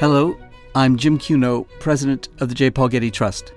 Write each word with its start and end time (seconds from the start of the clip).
Hello, 0.00 0.36
I'm 0.74 0.96
Jim 0.96 1.18
Cuno, 1.18 1.68
president 1.78 2.28
of 2.40 2.48
the 2.48 2.54
J. 2.56 2.68
Paul 2.68 2.88
Getty 2.88 3.12
Trust. 3.12 3.52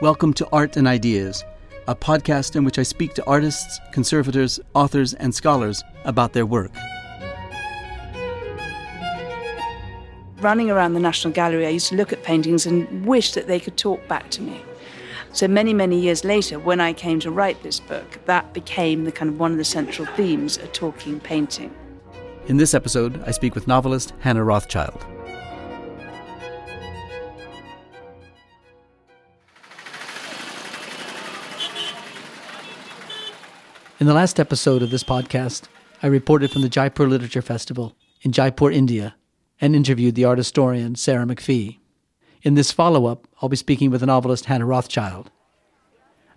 Welcome 0.00 0.32
to 0.32 0.48
Art 0.50 0.78
and 0.78 0.88
Ideas, 0.88 1.44
a 1.86 1.94
podcast 1.94 2.56
in 2.56 2.64
which 2.64 2.78
I 2.78 2.82
speak 2.82 3.12
to 3.14 3.24
artists, 3.26 3.78
conservators, 3.92 4.58
authors, 4.72 5.12
and 5.12 5.34
scholars 5.34 5.84
about 6.06 6.32
their 6.32 6.46
work. 6.46 6.70
Running 10.40 10.70
around 10.70 10.94
the 10.94 11.00
National 11.00 11.34
Gallery, 11.34 11.66
I 11.66 11.70
used 11.70 11.90
to 11.90 11.96
look 11.96 12.14
at 12.14 12.22
paintings 12.22 12.64
and 12.64 13.04
wish 13.04 13.34
that 13.34 13.46
they 13.46 13.60
could 13.60 13.76
talk 13.76 14.08
back 14.08 14.30
to 14.30 14.42
me. 14.42 14.62
So 15.34 15.46
many, 15.46 15.74
many 15.74 16.00
years 16.00 16.24
later, 16.24 16.58
when 16.58 16.80
I 16.80 16.94
came 16.94 17.20
to 17.20 17.30
write 17.30 17.62
this 17.62 17.78
book, 17.78 18.24
that 18.24 18.54
became 18.54 19.04
the 19.04 19.12
kind 19.12 19.28
of 19.28 19.38
one 19.38 19.52
of 19.52 19.58
the 19.58 19.64
central 19.64 20.06
themes, 20.16 20.56
a 20.56 20.66
talking 20.68 21.20
painting. 21.20 21.76
In 22.46 22.56
this 22.56 22.72
episode, 22.72 23.22
I 23.26 23.32
speak 23.32 23.54
with 23.54 23.68
novelist 23.68 24.14
Hannah 24.20 24.42
Rothschild. 24.42 25.04
In 33.98 34.06
the 34.06 34.12
last 34.12 34.38
episode 34.38 34.82
of 34.82 34.90
this 34.90 35.02
podcast, 35.02 35.68
I 36.02 36.08
reported 36.08 36.50
from 36.50 36.60
the 36.60 36.68
Jaipur 36.68 37.08
Literature 37.08 37.40
Festival 37.40 37.96
in 38.20 38.30
Jaipur, 38.30 38.70
India, 38.70 39.14
and 39.58 39.74
interviewed 39.74 40.14
the 40.14 40.26
art 40.26 40.36
historian 40.36 40.96
Sarah 40.96 41.24
McPhee. 41.24 41.78
In 42.42 42.56
this 42.56 42.70
follow 42.70 43.06
up, 43.06 43.26
I'll 43.40 43.48
be 43.48 43.56
speaking 43.56 43.90
with 43.90 44.00
the 44.00 44.06
novelist 44.06 44.44
Hannah 44.44 44.66
Rothschild. 44.66 45.30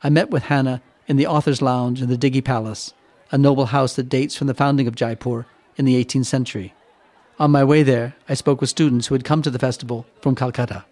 I 0.01 0.09
met 0.09 0.29
with 0.29 0.43
Hannah 0.43 0.81
in 1.05 1.17
the 1.17 1.27
Author's 1.27 1.61
Lounge 1.61 2.01
in 2.01 2.07
the 2.07 2.17
Diggi 2.17 2.41
Palace, 2.41 2.93
a 3.29 3.37
noble 3.37 3.65
house 3.65 3.93
that 3.97 4.07
dates 4.07 4.37
from 4.37 4.47
the 4.47 4.53
founding 4.53 4.87
of 4.87 4.95
Jaipur 4.95 5.45
in 5.75 5.83
the 5.83 6.01
18th 6.01 6.27
century. 6.27 6.73
On 7.39 7.51
my 7.51 7.65
way 7.65 7.83
there, 7.83 8.15
I 8.29 8.35
spoke 8.35 8.61
with 8.61 8.69
students 8.69 9.07
who 9.07 9.15
had 9.15 9.25
come 9.25 9.41
to 9.41 9.51
the 9.51 9.59
festival 9.59 10.05
from 10.21 10.33
Calcutta. 10.33 10.85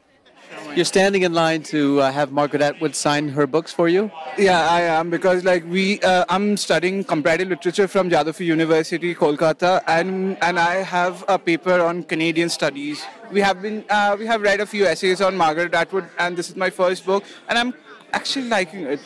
You're 0.78 0.86
standing 0.86 1.24
in 1.24 1.34
line 1.34 1.64
to 1.74 2.02
uh, 2.02 2.12
have 2.12 2.32
Margaret 2.32 2.62
Atwood 2.62 2.94
sign 2.96 3.30
her 3.30 3.48
books 3.48 3.74
for 3.74 3.90
you. 3.90 4.12
Yeah, 4.38 4.70
I 4.70 4.82
am 4.82 5.10
because 5.10 5.44
like 5.44 5.66
we, 5.66 6.00
uh, 6.02 6.24
I'm 6.30 6.56
studying 6.56 7.04
comparative 7.04 7.48
literature 7.48 7.88
from 7.88 8.12
Jadavpur 8.12 8.46
University, 8.46 9.16
Kolkata, 9.16 9.82
and 9.88 10.38
and 10.44 10.60
I 10.60 10.84
have 10.84 11.26
a 11.28 11.40
paper 11.40 11.82
on 11.82 12.04
Canadian 12.04 12.50
studies. 12.50 13.04
We 13.32 13.42
have 13.42 13.60
been, 13.60 13.86
uh, 13.90 14.18
we 14.20 14.28
have 14.28 14.44
read 14.44 14.60
a 14.60 14.68
few 14.68 14.86
essays 14.86 15.20
on 15.20 15.36
Margaret 15.36 15.74
Atwood, 15.74 16.12
and 16.20 16.38
this 16.38 16.48
is 16.48 16.56
my 16.56 16.70
first 16.70 17.08
book, 17.08 17.24
and 17.50 17.58
I'm 17.58 17.74
actually 18.14 18.48
liking 18.48 18.86
it. 18.86 19.02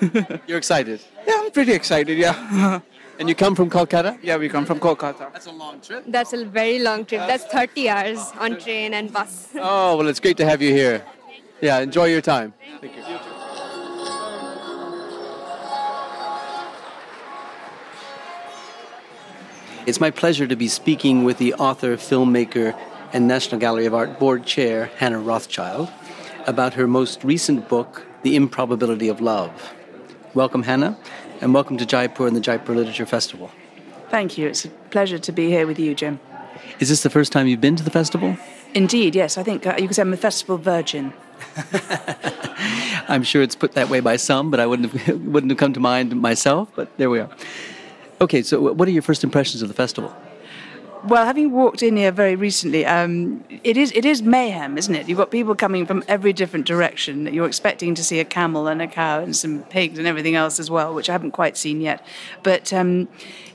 You're 0.48 0.58
excited. 0.58 1.00
Yeah, 1.28 1.42
I'm 1.44 1.52
pretty 1.52 1.74
excited. 1.74 2.18
Yeah. 2.18 2.80
And 3.18 3.28
you 3.28 3.34
come 3.34 3.54
from 3.54 3.70
Kolkata? 3.70 4.18
Yeah, 4.22 4.36
we 4.38 4.48
come 4.48 4.64
from 4.66 4.80
Kolkata. 4.80 5.32
That's 5.32 5.46
a 5.46 5.52
long 5.52 5.80
trip. 5.80 6.04
That's 6.06 6.32
a 6.32 6.44
very 6.44 6.80
long 6.80 7.04
trip. 7.04 7.20
That's 7.26 7.44
30 7.44 7.88
hours 7.88 8.32
on 8.38 8.58
train 8.58 8.92
and 8.94 9.12
bus. 9.12 9.48
Oh, 9.54 9.96
well, 9.96 10.08
it's 10.08 10.20
great 10.20 10.36
to 10.38 10.44
have 10.44 10.60
you 10.60 10.72
here. 10.72 11.04
Yeah, 11.60 11.78
enjoy 11.78 12.06
your 12.06 12.20
time. 12.20 12.52
Thank 12.80 12.96
you. 12.96 13.02
It's 19.86 20.00
my 20.00 20.10
pleasure 20.10 20.46
to 20.46 20.56
be 20.56 20.66
speaking 20.66 21.24
with 21.24 21.38
the 21.38 21.54
author, 21.54 21.96
filmmaker, 21.96 22.74
and 23.12 23.28
National 23.28 23.60
Gallery 23.60 23.86
of 23.86 23.94
Art 23.94 24.18
board 24.18 24.46
chair, 24.46 24.90
Hannah 24.96 25.20
Rothschild, 25.20 25.90
about 26.46 26.74
her 26.74 26.86
most 26.88 27.22
recent 27.22 27.68
book, 27.68 28.04
The 28.22 28.34
Improbability 28.34 29.08
of 29.08 29.20
Love. 29.20 29.74
Welcome, 30.32 30.62
Hannah, 30.62 30.98
and 31.40 31.54
welcome 31.54 31.76
to 31.76 31.86
Jaipur 31.86 32.26
and 32.26 32.36
the 32.36 32.40
Jaipur 32.40 32.74
Literature 32.74 33.06
Festival. 33.06 33.50
Thank 34.10 34.38
you. 34.38 34.48
It's 34.48 34.64
a 34.64 34.68
pleasure 34.90 35.18
to 35.18 35.32
be 35.32 35.48
here 35.48 35.66
with 35.66 35.78
you, 35.78 35.94
Jim. 35.94 36.20
Is 36.80 36.88
this 36.88 37.02
the 37.02 37.10
first 37.10 37.32
time 37.32 37.46
you've 37.46 37.60
been 37.60 37.76
to 37.76 37.82
the 37.82 37.90
festival? 37.90 38.36
Indeed, 38.74 39.14
yes. 39.14 39.38
I 39.38 39.42
think 39.42 39.66
uh, 39.66 39.74
you 39.78 39.86
could 39.86 39.96
say 39.96 40.02
I'm 40.02 40.12
a 40.12 40.16
festival 40.16 40.58
virgin. 40.58 41.12
I'm 43.08 43.22
sure 43.22 43.42
it's 43.42 43.54
put 43.54 43.72
that 43.72 43.88
way 43.88 44.00
by 44.00 44.16
some, 44.16 44.50
but 44.50 44.60
I 44.60 44.66
wouldn't 44.66 44.92
have, 44.92 45.20
wouldn't 45.26 45.50
have 45.50 45.58
come 45.58 45.72
to 45.72 45.80
mind 45.80 46.14
myself. 46.20 46.68
But 46.74 46.96
there 46.96 47.10
we 47.10 47.20
are. 47.20 47.30
Okay, 48.20 48.42
so 48.42 48.72
what 48.72 48.88
are 48.88 48.92
your 48.92 49.02
first 49.02 49.24
impressions 49.24 49.62
of 49.62 49.68
the 49.68 49.74
festival? 49.74 50.14
Well, 51.06 51.26
having 51.26 51.52
walked 51.52 51.82
in 51.82 51.98
here 51.98 52.12
very 52.12 52.34
recently, 52.34 52.86
um, 52.86 53.44
it 53.62 53.76
is 53.76 53.92
it 53.92 54.06
is 54.06 54.22
mayhem, 54.22 54.78
isn't 54.78 54.94
it? 54.94 55.06
You've 55.06 55.18
got 55.18 55.30
people 55.30 55.54
coming 55.54 55.84
from 55.84 56.02
every 56.08 56.32
different 56.32 56.64
direction. 56.64 57.26
You're 57.32 57.46
expecting 57.46 57.94
to 57.96 58.02
see 58.02 58.20
a 58.20 58.24
camel 58.24 58.68
and 58.68 58.80
a 58.80 58.86
cow 58.86 59.20
and 59.20 59.36
some 59.36 59.64
pigs 59.64 59.98
and 59.98 60.08
everything 60.08 60.34
else 60.34 60.58
as 60.58 60.70
well, 60.70 60.94
which 60.94 61.10
I 61.10 61.12
haven't 61.12 61.32
quite 61.32 61.58
seen 61.58 61.82
yet. 61.82 62.02
But 62.42 62.72
um, 62.72 63.08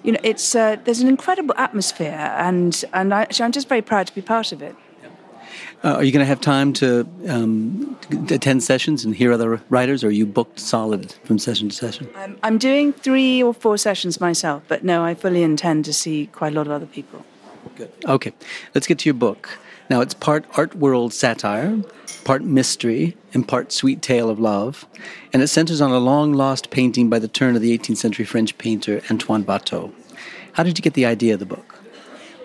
you 0.03 0.11
know, 0.11 0.19
it's 0.23 0.53
uh, 0.53 0.77
there's 0.83 0.99
an 1.01 1.07
incredible 1.07 1.55
atmosphere, 1.57 2.33
and 2.37 2.85
and 2.93 3.13
I, 3.15 3.25
I'm 3.39 3.51
just 3.51 3.67
very 3.67 3.81
proud 3.81 4.05
to 4.05 4.13
be 4.13 4.21
part 4.21 4.51
of 4.51 4.61
it. 4.61 4.75
Uh, 5.83 5.93
are 5.93 6.03
you 6.03 6.11
going 6.11 6.23
to 6.23 6.27
have 6.27 6.41
time 6.41 6.73
to, 6.73 7.07
um, 7.29 7.97
to 8.27 8.35
attend 8.35 8.61
sessions 8.61 9.05
and 9.05 9.15
hear 9.15 9.31
other 9.31 9.61
writers, 9.69 10.03
or 10.03 10.07
are 10.07 10.11
you 10.11 10.25
booked 10.25 10.59
solid 10.59 11.13
from 11.23 11.39
session 11.39 11.69
to 11.69 11.75
session? 11.75 12.09
I'm, 12.17 12.37
I'm 12.43 12.57
doing 12.57 12.91
three 12.91 13.41
or 13.41 13.53
four 13.53 13.77
sessions 13.77 14.19
myself, 14.19 14.61
but 14.67 14.83
no, 14.83 15.05
I 15.05 15.15
fully 15.15 15.41
intend 15.41 15.85
to 15.85 15.93
see 15.93 16.27
quite 16.27 16.51
a 16.51 16.55
lot 16.55 16.67
of 16.67 16.73
other 16.73 16.85
people. 16.85 17.23
Good. 17.75 17.91
Okay, 18.05 18.33
let's 18.75 18.87
get 18.87 18.99
to 18.99 19.05
your 19.09 19.13
book. 19.13 19.57
Now, 19.89 20.01
it's 20.01 20.13
part 20.13 20.45
art 20.55 20.75
world 20.75 21.13
satire, 21.13 21.81
part 22.23 22.43
mystery, 22.43 23.17
and 23.33 23.47
part 23.47 23.71
sweet 23.71 24.01
tale 24.01 24.29
of 24.29 24.39
love, 24.39 24.85
and 25.33 25.41
it 25.41 25.47
centers 25.47 25.81
on 25.81 25.91
a 25.91 25.97
long 25.97 26.33
lost 26.33 26.69
painting 26.69 27.09
by 27.09 27.19
the 27.19 27.27
turn 27.27 27.55
of 27.55 27.61
the 27.61 27.75
18th 27.77 27.97
century 27.97 28.25
French 28.25 28.57
painter 28.57 29.01
Antoine 29.09 29.43
Watteau. 29.43 29.91
How 30.53 30.63
did 30.63 30.77
you 30.77 30.81
get 30.81 30.93
the 30.93 31.05
idea 31.05 31.33
of 31.33 31.39
the 31.39 31.45
book? 31.45 31.79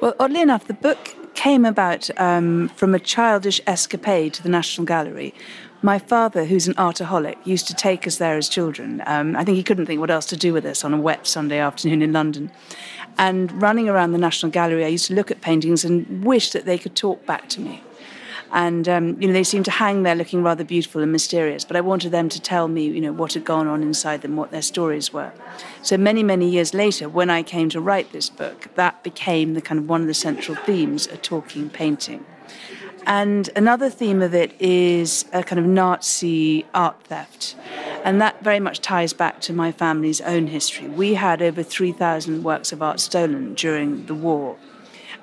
Well, 0.00 0.14
oddly 0.18 0.40
enough, 0.40 0.66
the 0.66 0.74
book 0.74 1.14
came 1.34 1.64
about 1.64 2.08
um, 2.18 2.68
from 2.76 2.94
a 2.94 2.98
childish 2.98 3.60
escapade 3.66 4.32
to 4.34 4.42
the 4.42 4.48
National 4.48 4.86
Gallery. 4.86 5.34
My 5.84 5.98
father, 5.98 6.46
who's 6.46 6.66
an 6.66 6.72
artaholic, 6.76 7.36
used 7.44 7.66
to 7.66 7.74
take 7.74 8.06
us 8.06 8.16
there 8.16 8.38
as 8.38 8.48
children. 8.48 9.02
Um, 9.04 9.36
I 9.36 9.44
think 9.44 9.56
he 9.56 9.62
couldn't 9.62 9.84
think 9.84 10.00
what 10.00 10.10
else 10.10 10.24
to 10.26 10.36
do 10.36 10.54
with 10.54 10.64
us 10.64 10.82
on 10.82 10.94
a 10.94 10.96
wet 10.98 11.26
Sunday 11.26 11.58
afternoon 11.58 12.00
in 12.00 12.10
London. 12.10 12.50
And 13.18 13.52
running 13.60 13.86
around 13.86 14.12
the 14.12 14.18
National 14.18 14.50
Gallery, 14.50 14.82
I 14.82 14.88
used 14.88 15.08
to 15.08 15.14
look 15.14 15.30
at 15.30 15.42
paintings 15.42 15.84
and 15.84 16.24
wish 16.24 16.52
that 16.52 16.64
they 16.64 16.78
could 16.78 16.96
talk 16.96 17.26
back 17.26 17.50
to 17.50 17.60
me. 17.60 17.82
And 18.50 18.88
um, 18.88 19.20
you 19.20 19.28
know, 19.28 19.34
they 19.34 19.44
seemed 19.44 19.66
to 19.66 19.72
hang 19.72 20.04
there 20.04 20.14
looking 20.14 20.42
rather 20.42 20.64
beautiful 20.64 21.02
and 21.02 21.12
mysterious. 21.12 21.66
But 21.66 21.76
I 21.76 21.82
wanted 21.82 22.12
them 22.12 22.30
to 22.30 22.40
tell 22.40 22.66
me, 22.66 22.86
you 22.86 23.02
know, 23.02 23.12
what 23.12 23.34
had 23.34 23.44
gone 23.44 23.66
on 23.66 23.82
inside 23.82 24.22
them, 24.22 24.36
what 24.36 24.52
their 24.52 24.62
stories 24.62 25.12
were. 25.12 25.32
So 25.82 25.98
many, 25.98 26.22
many 26.22 26.48
years 26.48 26.72
later, 26.72 27.10
when 27.10 27.28
I 27.28 27.42
came 27.42 27.68
to 27.68 27.80
write 27.82 28.10
this 28.10 28.30
book, 28.30 28.68
that 28.76 29.02
became 29.02 29.52
the 29.52 29.60
kind 29.60 29.80
of 29.80 29.86
one 29.86 30.00
of 30.00 30.06
the 30.06 30.14
central 30.14 30.56
themes: 30.56 31.06
a 31.08 31.18
talking 31.18 31.68
painting. 31.68 32.24
And 33.06 33.50
another 33.54 33.90
theme 33.90 34.22
of 34.22 34.34
it 34.34 34.54
is 34.60 35.26
a 35.32 35.42
kind 35.42 35.58
of 35.58 35.66
Nazi 35.66 36.64
art 36.74 37.02
theft. 37.04 37.56
And 38.04 38.20
that 38.20 38.42
very 38.42 38.60
much 38.60 38.80
ties 38.80 39.12
back 39.12 39.40
to 39.42 39.52
my 39.52 39.72
family's 39.72 40.20
own 40.22 40.46
history. 40.46 40.88
We 40.88 41.14
had 41.14 41.42
over 41.42 41.62
3,000 41.62 42.42
works 42.42 42.72
of 42.72 42.82
art 42.82 43.00
stolen 43.00 43.54
during 43.54 44.06
the 44.06 44.14
war. 44.14 44.56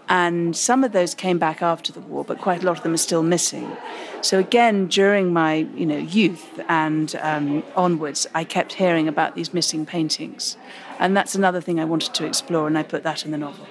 And 0.10 0.58
some 0.58 0.84
of 0.84 0.92
those 0.92 1.16
came 1.16 1.40
back 1.40 1.62
after 1.62 1.94
the 1.94 2.02
war, 2.02 2.26
but 2.26 2.40
quite 2.40 2.64
a 2.64 2.66
lot 2.66 2.78
of 2.78 2.84
them 2.84 2.94
are 2.94 2.98
still 2.98 3.24
missing. 3.24 3.78
So 4.22 4.40
again, 4.40 4.88
during 4.88 5.32
my 5.32 5.68
you 5.76 5.86
know 5.86 5.98
youth 5.98 6.60
and 6.68 7.16
um, 7.22 7.64
onwards, 7.78 8.28
I 8.36 8.44
kept 8.44 8.74
hearing 8.74 9.08
about 9.08 9.36
these 9.36 9.54
missing 9.54 9.86
paintings, 9.86 10.58
and 11.00 11.16
that's 11.16 11.34
another 11.34 11.62
thing 11.62 11.80
I 11.80 11.86
wanted 11.86 12.14
to 12.16 12.26
explore, 12.26 12.68
and 12.68 12.78
I 12.78 12.84
put 12.84 13.04
that 13.04 13.24
in 13.24 13.32
the 13.32 13.38
novel. 13.38 13.66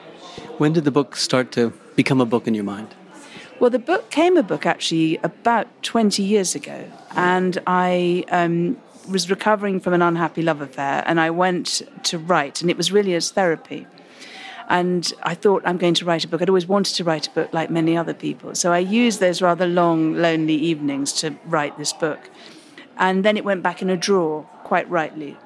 When 0.56 0.72
did 0.72 0.84
the 0.84 0.90
book 0.90 1.14
start 1.14 1.52
to 1.52 1.74
become 1.94 2.22
a 2.22 2.26
book 2.26 2.46
in 2.46 2.54
your 2.54 2.64
mind? 2.64 2.94
Well, 3.60 3.68
the 3.68 3.78
book 3.78 4.10
came 4.10 4.38
a 4.38 4.42
book 4.42 4.64
actually 4.64 5.18
about 5.22 5.66
20 5.82 6.22
years 6.22 6.54
ago, 6.54 6.90
and 7.14 7.58
I 7.66 8.24
um, 8.30 8.78
was 9.06 9.28
recovering 9.28 9.80
from 9.80 9.92
an 9.92 10.00
unhappy 10.00 10.40
love 10.40 10.62
affair, 10.62 11.04
and 11.06 11.20
I 11.20 11.28
went 11.28 11.82
to 12.04 12.16
write, 12.16 12.62
and 12.62 12.70
it 12.70 12.78
was 12.78 12.90
really 12.90 13.14
as 13.14 13.30
therapy. 13.30 13.86
And 14.70 15.12
I 15.24 15.34
thought 15.34 15.62
I'm 15.66 15.76
going 15.76 15.92
to 15.92 16.06
write 16.06 16.24
a 16.24 16.28
book. 16.28 16.40
I'd 16.40 16.48
always 16.48 16.66
wanted 16.66 16.94
to 16.94 17.04
write 17.04 17.26
a 17.26 17.30
book 17.32 17.52
like 17.52 17.68
many 17.70 17.98
other 17.98 18.14
people. 18.14 18.54
So 18.54 18.72
I 18.72 18.78
used 18.78 19.20
those 19.20 19.42
rather 19.42 19.66
long, 19.66 20.14
lonely 20.14 20.54
evenings 20.54 21.12
to 21.20 21.36
write 21.44 21.76
this 21.76 21.92
book. 21.92 22.30
And 22.96 23.26
then 23.26 23.36
it 23.36 23.44
went 23.44 23.62
back 23.62 23.82
in 23.82 23.90
a 23.90 23.96
drawer, 23.96 24.44
quite 24.64 24.88
rightly. 24.88 25.36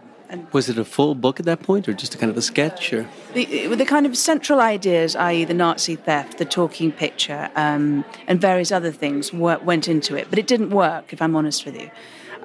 Was 0.52 0.68
it 0.68 0.78
a 0.78 0.84
full 0.84 1.14
book 1.14 1.40
at 1.40 1.46
that 1.46 1.62
point, 1.62 1.88
or 1.88 1.92
just 1.92 2.14
a 2.14 2.18
kind 2.18 2.30
of 2.30 2.36
a 2.36 2.42
sketch? 2.42 2.92
Or 2.92 3.08
the, 3.34 3.66
the 3.74 3.84
kind 3.84 4.06
of 4.06 4.16
central 4.16 4.60
ideas, 4.60 5.16
i.e., 5.16 5.44
the 5.44 5.54
Nazi 5.54 5.96
theft, 5.96 6.38
the 6.38 6.44
talking 6.44 6.92
picture, 6.92 7.50
um, 7.56 8.04
and 8.26 8.40
various 8.40 8.72
other 8.72 8.92
things, 8.92 9.32
went 9.32 9.88
into 9.88 10.16
it. 10.16 10.28
But 10.30 10.38
it 10.38 10.46
didn't 10.46 10.70
work, 10.70 11.12
if 11.12 11.20
I'm 11.20 11.36
honest 11.36 11.64
with 11.64 11.80
you. 11.80 11.90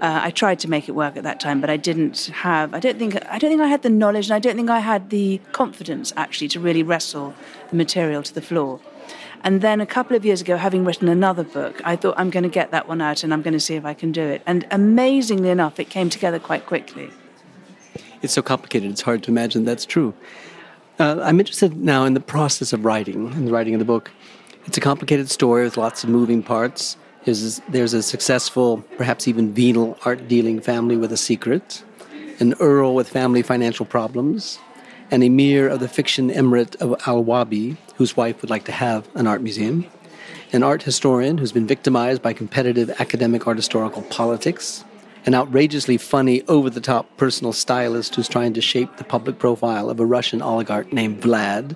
Uh, 0.01 0.21
I 0.23 0.31
tried 0.31 0.59
to 0.59 0.69
make 0.69 0.87
it 0.87 0.93
work 0.93 1.17
at 1.17 1.23
that 1.23 1.41
time, 1.41 1.59
but 1.59 1.69
I 1.69 1.75
didn't 1.75 2.27
have. 2.27 2.73
I 2.73 2.79
don't 2.79 2.97
think. 2.97 3.15
I 3.29 3.37
don't 3.37 3.49
think 3.49 3.61
I 3.61 3.67
had 3.67 3.81
the 3.81 3.89
knowledge, 3.89 4.27
and 4.27 4.33
I 4.33 4.39
don't 4.39 4.55
think 4.55 4.69
I 4.69 4.79
had 4.79 5.09
the 5.09 5.41
confidence 5.51 6.13
actually 6.15 6.47
to 6.49 6.59
really 6.59 6.83
wrestle 6.83 7.33
the 7.69 7.75
material 7.75 8.23
to 8.23 8.33
the 8.33 8.41
floor. 8.41 8.79
And 9.43 9.61
then 9.61 9.79
a 9.81 9.85
couple 9.85 10.15
of 10.15 10.25
years 10.25 10.41
ago, 10.41 10.57
having 10.57 10.85
written 10.85 11.07
another 11.07 11.43
book, 11.43 11.81
I 11.85 11.95
thought 11.95 12.15
I'm 12.17 12.29
going 12.29 12.43
to 12.43 12.49
get 12.49 12.71
that 12.71 12.87
one 12.87 13.01
out, 13.01 13.23
and 13.23 13.33
I'm 13.33 13.41
going 13.41 13.53
to 13.53 13.59
see 13.59 13.75
if 13.75 13.85
I 13.85 13.93
can 13.93 14.11
do 14.11 14.21
it. 14.21 14.41
And 14.45 14.65
amazingly 14.71 15.49
enough, 15.49 15.79
it 15.79 15.89
came 15.89 16.09
together 16.09 16.39
quite 16.39 16.65
quickly. 16.65 17.09
It's 18.21 18.33
so 18.33 18.41
complicated; 18.41 18.91
it's 18.91 19.01
hard 19.01 19.23
to 19.23 19.31
imagine 19.31 19.65
that's 19.65 19.85
true. 19.85 20.13
Uh, 20.99 21.21
I'm 21.23 21.39
interested 21.39 21.77
now 21.77 22.03
in 22.03 22.13
the 22.13 22.19
process 22.19 22.73
of 22.73 22.83
writing 22.83 23.31
and 23.33 23.47
the 23.47 23.51
writing 23.51 23.73
of 23.73 23.79
the 23.79 23.85
book. 23.85 24.11
It's 24.65 24.77
a 24.77 24.81
complicated 24.81 25.29
story 25.29 25.63
with 25.63 25.77
lots 25.77 26.03
of 26.03 26.09
moving 26.09 26.43
parts. 26.43 26.97
There's, 27.23 27.59
there's 27.69 27.93
a 27.93 28.03
successful, 28.03 28.83
perhaps 28.97 29.27
even 29.27 29.53
venal 29.53 29.97
art 30.03 30.27
dealing 30.27 30.59
family 30.59 30.97
with 30.97 31.13
a 31.13 31.17
secret, 31.17 31.83
an 32.39 32.53
earl 32.59 32.95
with 32.95 33.07
family 33.07 33.41
financial 33.41 33.85
problems, 33.85 34.59
an 35.11 35.23
emir 35.23 35.69
of 35.69 35.79
the 35.79 35.87
fiction 35.87 36.29
emirate 36.29 36.75
of 36.81 37.01
Al 37.07 37.23
Wabi, 37.23 37.77
whose 37.95 38.17
wife 38.17 38.41
would 38.41 38.49
like 38.49 38.65
to 38.65 38.71
have 38.73 39.07
an 39.15 39.27
art 39.27 39.41
museum, 39.41 39.85
an 40.51 40.63
art 40.63 40.83
historian 40.83 41.37
who's 41.37 41.51
been 41.51 41.67
victimized 41.67 42.21
by 42.21 42.33
competitive 42.33 42.89
academic 42.99 43.47
art 43.47 43.57
historical 43.57 44.01
politics, 44.03 44.83
an 45.25 45.35
outrageously 45.35 45.97
funny, 45.97 46.41
over 46.47 46.69
the 46.69 46.81
top 46.81 47.17
personal 47.17 47.53
stylist 47.53 48.15
who's 48.15 48.27
trying 48.27 48.53
to 48.53 48.61
shape 48.61 48.97
the 48.97 49.03
public 49.03 49.39
profile 49.39 49.89
of 49.89 49.99
a 49.99 50.05
Russian 50.05 50.41
oligarch 50.41 50.93
named 50.93 51.21
Vlad, 51.21 51.75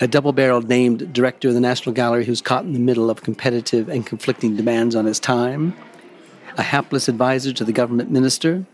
a 0.00 0.06
double 0.06 0.32
barreled 0.32 0.68
named 0.68 1.12
director 1.12 1.48
of 1.48 1.54
the 1.54 1.60
National 1.60 1.94
Gallery 1.94 2.24
who's 2.24 2.42
caught 2.42 2.64
in 2.64 2.72
the 2.72 2.78
middle 2.78 3.10
of 3.10 3.22
competitive 3.22 3.88
and 3.88 4.04
conflicting 4.04 4.56
demands 4.56 4.94
on 4.94 5.04
his 5.04 5.20
time, 5.20 5.74
a 6.56 6.62
hapless 6.62 7.08
advisor 7.08 7.52
to 7.52 7.64
the 7.64 7.72
government 7.72 8.10
minister, 8.10 8.64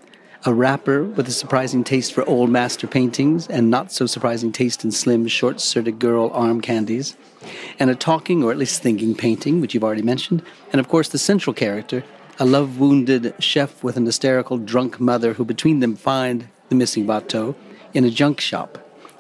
a 0.47 0.55
rapper 0.55 1.05
with 1.05 1.29
a 1.29 1.33
surprising 1.33 1.85
taste 1.85 2.15
for 2.15 2.27
old 2.27 2.49
master 2.49 2.87
paintings 2.87 3.47
and 3.49 3.71
not 3.71 3.93
so 3.93 4.07
surprising 4.07 4.51
taste 4.51 4.85
in 4.85 4.91
slim, 4.91 5.27
short 5.29 5.61
skirted 5.61 5.99
girl 5.99 6.31
arm 6.33 6.61
candies, 6.61 7.17
and 7.79 7.91
a 7.91 7.95
talking 7.95 8.43
or 8.43 8.51
at 8.51 8.57
least 8.57 8.83
thinking 8.83 9.15
painting, 9.15 9.61
which 9.61 9.75
you've 9.75 9.85
already 9.85 10.03
mentioned, 10.03 10.43
and 10.73 10.81
of 10.81 10.89
course 10.89 11.11
the 11.11 11.19
central 11.19 11.53
character, 11.53 12.03
a 12.41 12.47
love 12.47 12.81
wounded 12.81 13.35
chef 13.39 13.85
with 13.85 13.99
an 13.99 14.07
hysterical 14.07 14.57
drunk 14.57 14.99
mother 14.99 15.35
who 15.35 15.45
between 15.45 15.81
them 15.81 15.95
find 15.95 16.49
the 16.71 16.75
missing 16.75 17.07
Watteau 17.07 17.55
in 17.93 18.03
a 18.05 18.11
junk 18.11 18.41
shop 18.41 18.79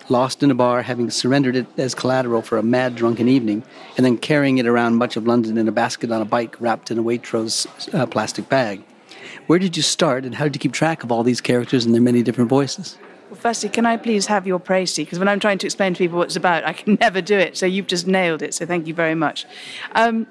lost 0.09 0.43
in 0.43 0.51
a 0.51 0.55
bar, 0.55 0.83
having 0.83 1.09
surrendered 1.09 1.55
it 1.55 1.67
as 1.77 1.95
collateral 1.95 2.43
for 2.43 2.59
a 2.59 2.63
mad 2.63 2.97
drunken 2.97 3.29
evening, 3.29 3.63
and 3.97 4.05
then 4.05 4.19
carrying 4.19 4.59
it 4.59 4.67
around 4.67 4.97
much 4.97 5.17
of 5.17 5.27
London 5.27 5.57
in 5.57 5.69
a 5.69 5.73
basket 5.73 6.11
on 6.11 6.21
a 6.21 6.25
bike 6.25 6.61
wrapped 6.61 6.91
in 6.91 6.99
a 6.99 7.03
Waitrose 7.03 7.95
uh, 7.95 8.07
plastic 8.07 8.49
bag. 8.49 8.83
Where 9.47 9.59
did 9.59 9.77
you 9.77 9.85
start, 9.85 10.25
and 10.25 10.35
how 10.35 10.45
did 10.45 10.57
you 10.57 10.61
keep 10.61 10.73
track 10.73 11.05
of 11.05 11.13
all 11.13 11.23
these 11.23 11.41
characters 11.41 11.85
and 11.85 11.95
their 11.95 12.03
many 12.03 12.23
different 12.23 12.51
voices? 12.51 12.99
Well, 13.31 13.39
firstly, 13.39 13.69
can 13.69 13.87
I 13.87 13.97
please 13.99 14.27
have 14.27 14.47
your 14.47 14.59
praise, 14.59 14.97
Because 14.97 15.21
when 15.21 15.29
I'm 15.29 15.39
trying 15.39 15.59
to 15.59 15.67
explain 15.67 15.95
to 15.95 15.99
people 15.99 16.19
what 16.19 16.27
it's 16.27 16.37
about, 16.37 16.65
I 16.65 16.73
can 16.73 16.95
never 17.01 17.21
do 17.21 17.39
it. 17.39 17.57
So 17.57 17.67
you've 17.67 17.87
just 17.87 18.07
nailed 18.09 18.43
it. 18.43 18.55
So 18.55 18.67
thank 18.67 18.89
you 18.89 18.95
very 18.95 19.15
much. 19.15 19.47
Um, 19.93 20.27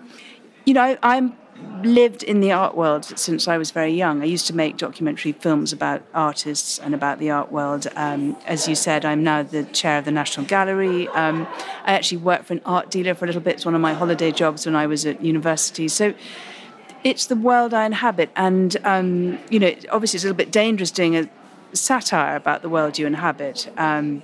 you 0.66 0.74
know, 0.74 0.98
I'm 1.02 1.38
lived 1.84 2.24
in 2.24 2.42
the 2.42 2.52
art 2.52 2.76
world 2.76 3.06
since 3.06 3.48
I 3.48 3.58
was 3.58 3.72
very 3.72 3.92
young. 3.92 4.22
I 4.22 4.26
used 4.26 4.48
to 4.48 4.56
make 4.56 4.78
documentary 4.78 5.32
films 5.32 5.72
about 5.72 6.02
artists 6.14 6.80
and 6.80 6.94
about 6.94 7.20
the 7.20 7.30
art 7.30 7.52
world. 7.52 7.88
Um, 7.96 8.38
as 8.46 8.68
you 8.68 8.76
said, 8.76 9.06
I'm 9.06 9.24
now 9.24 9.44
the 9.44 9.64
chair 9.66 10.00
of 10.00 10.06
the 10.06 10.12
National 10.12 10.46
Gallery. 10.46 11.08
Um, 11.10 11.48
I 11.86 11.94
actually 11.94 12.18
worked 12.18 12.46
for 12.46 12.54
an 12.54 12.62
art 12.66 12.92
dealer 12.92 13.14
for 13.14 13.26
a 13.26 13.28
little 13.28 13.42
bit. 13.42 13.56
It's 13.56 13.66
one 13.66 13.76
of 13.76 13.82
my 13.82 13.94
holiday 13.94 14.32
jobs 14.32 14.66
when 14.66 14.76
I 14.76 14.88
was 14.88 15.06
at 15.06 15.22
university. 15.22 15.88
So 15.88 16.14
it's 17.04 17.26
the 17.28 17.36
world 17.36 17.74
I 17.74 17.86
inhabit. 17.86 18.30
And, 18.36 18.76
um, 18.84 19.40
you 19.50 19.60
know, 19.60 19.74
obviously 19.92 20.18
it's 20.18 20.24
a 20.24 20.28
little 20.28 20.38
bit 20.38 20.52
dangerous 20.52 20.92
doing 20.92 21.16
a 21.16 21.30
satire 21.74 22.36
about 22.36 22.62
the 22.62 22.70
world 22.70 22.98
you 22.98 23.08
inhabit. 23.08 23.72
Um, 23.78 24.24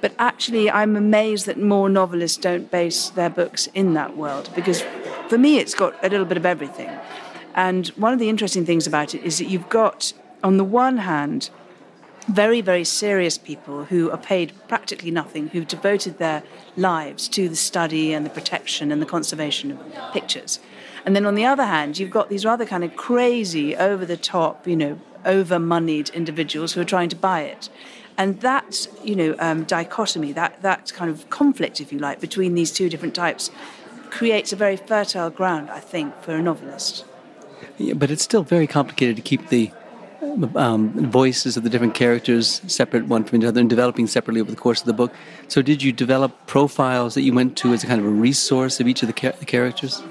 but 0.00 0.12
actually, 0.18 0.70
I'm 0.70 0.94
amazed 0.94 1.46
that 1.46 1.58
more 1.58 1.88
novelists 1.88 2.36
don't 2.36 2.70
base 2.70 3.10
their 3.10 3.30
books 3.30 3.66
in 3.68 3.94
that 3.94 4.16
world 4.16 4.50
because 4.54 4.84
for 5.28 5.38
me, 5.38 5.58
it's 5.58 5.74
got 5.74 5.94
a 6.04 6.08
little 6.08 6.26
bit 6.26 6.36
of 6.36 6.46
everything. 6.46 6.90
And 7.54 7.88
one 7.88 8.12
of 8.12 8.18
the 8.18 8.28
interesting 8.28 8.66
things 8.66 8.86
about 8.86 9.14
it 9.14 9.22
is 9.22 9.38
that 9.38 9.46
you've 9.46 9.68
got, 9.68 10.12
on 10.44 10.56
the 10.56 10.64
one 10.64 10.98
hand, 10.98 11.50
very, 12.28 12.60
very 12.60 12.84
serious 12.84 13.38
people 13.38 13.84
who 13.84 14.10
are 14.10 14.18
paid 14.18 14.52
practically 14.68 15.10
nothing, 15.10 15.48
who've 15.48 15.66
devoted 15.66 16.18
their 16.18 16.42
lives 16.76 17.28
to 17.28 17.48
the 17.48 17.56
study 17.56 18.12
and 18.12 18.26
the 18.26 18.30
protection 18.30 18.90
and 18.90 19.00
the 19.00 19.06
conservation 19.06 19.72
of 19.72 20.12
pictures. 20.12 20.58
And 21.04 21.14
then 21.14 21.24
on 21.24 21.36
the 21.36 21.46
other 21.46 21.64
hand, 21.64 21.98
you've 21.98 22.10
got 22.10 22.28
these 22.28 22.44
rather 22.44 22.66
kind 22.66 22.82
of 22.82 22.96
crazy, 22.96 23.76
over 23.76 24.04
the 24.04 24.16
top, 24.16 24.66
you 24.66 24.76
know, 24.76 24.98
over 25.24 25.58
moneyed 25.58 26.08
individuals 26.10 26.72
who 26.72 26.80
are 26.80 26.84
trying 26.84 27.08
to 27.10 27.16
buy 27.16 27.42
it. 27.42 27.68
And 28.18 28.40
that, 28.40 28.88
you 29.04 29.14
know, 29.14 29.36
um, 29.38 29.64
dichotomy, 29.64 30.32
that, 30.32 30.62
that 30.62 30.92
kind 30.94 31.10
of 31.10 31.28
conflict, 31.30 31.80
if 31.80 31.92
you 31.92 31.98
like, 31.98 32.20
between 32.20 32.54
these 32.54 32.72
two 32.72 32.88
different 32.88 33.14
types 33.14 33.50
creates 34.16 34.50
a 34.50 34.56
very 34.56 34.76
fertile 34.76 35.28
ground, 35.28 35.68
I 35.70 35.78
think, 35.78 36.18
for 36.22 36.34
a 36.34 36.42
novelist. 36.42 37.04
Yeah, 37.76 37.92
but 37.92 38.10
it's 38.10 38.22
still 38.22 38.42
very 38.42 38.66
complicated 38.66 39.14
to 39.16 39.22
keep 39.22 39.50
the 39.50 39.70
um, 40.54 41.10
voices 41.10 41.58
of 41.58 41.64
the 41.64 41.68
different 41.68 41.94
characters 41.94 42.62
separate 42.66 43.06
one 43.06 43.24
from 43.24 43.38
each 43.38 43.46
other 43.46 43.60
and 43.60 43.68
developing 43.68 44.06
separately 44.06 44.40
over 44.40 44.50
the 44.50 44.56
course 44.56 44.80
of 44.80 44.86
the 44.86 44.94
book. 44.94 45.12
So, 45.48 45.60
did 45.60 45.82
you 45.82 45.92
develop 45.92 46.32
profiles 46.46 47.14
that 47.14 47.22
you 47.22 47.34
went 47.34 47.58
to 47.58 47.74
as 47.74 47.84
a 47.84 47.86
kind 47.86 48.00
of 48.00 48.06
a 48.06 48.10
resource 48.10 48.80
of 48.80 48.88
each 48.88 49.02
of 49.02 49.08
the, 49.12 49.34
the 49.38 49.44
characters? 49.44 50.02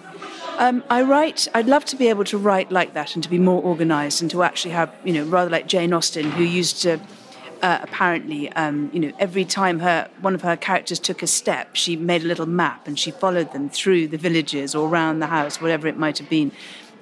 Um, 0.60 0.84
I 0.90 1.02
write. 1.02 1.48
I'd 1.56 1.66
love 1.66 1.84
to 1.86 1.96
be 1.96 2.08
able 2.08 2.26
to 2.26 2.38
write 2.38 2.72
like 2.72 2.94
that 2.94 3.16
and 3.16 3.24
to 3.24 3.30
be 3.30 3.40
more 3.40 3.62
organised 3.64 4.22
and 4.22 4.30
to 4.32 4.44
actually 4.44 4.72
have, 4.72 4.94
you 5.04 5.14
know, 5.14 5.24
rather 5.26 5.50
like 5.50 5.68
Jane 5.68 5.94
Austen, 5.94 6.30
who 6.32 6.44
used 6.44 6.82
to 6.84 7.00
uh, 7.62 7.80
apparently, 7.82 8.52
um, 8.54 8.90
you 8.94 9.00
know, 9.00 9.12
every 9.20 9.46
time 9.46 9.80
her 9.80 10.10
one 10.22 10.36
of 10.36 10.42
her 10.42 10.56
characters 10.56 11.00
took 11.00 11.24
a 11.24 11.28
step, 11.28 11.76
she 11.76 11.96
made 11.96 12.24
a 12.24 12.28
little 12.28 12.46
map 12.46 12.88
and 12.88 13.00
she 13.00 13.12
followed 13.12 13.54
them 13.54 13.70
through 13.70 14.08
the 14.08 14.18
villages 14.18 14.76
or 14.76 14.88
around 14.88 15.20
the 15.20 15.28
house, 15.28 15.62
whatever 15.62 15.88
it 15.88 15.98
might 15.98 16.18
have 16.18 16.30
been. 16.30 16.52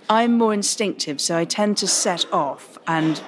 I'm 0.09 0.37
more 0.37 0.53
instinctive, 0.53 1.21
so 1.21 1.37
I 1.37 1.45
tend 1.45 1.77
to 1.77 1.87
set 1.87 2.25
off, 2.33 2.77
and 2.87 3.21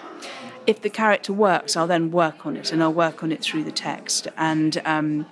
if 0.68 0.82
the 0.82 0.90
character 0.90 1.32
works, 1.32 1.78
I'll 1.78 1.88
then 1.88 2.12
work 2.12 2.46
on 2.46 2.58
it, 2.58 2.72
and 2.72 2.84
I'll 2.84 2.94
work 2.94 3.24
on 3.24 3.32
it 3.32 3.42
through 3.42 3.64
the 3.64 3.72
text. 3.72 4.28
And 4.38 4.82
um, 4.86 5.26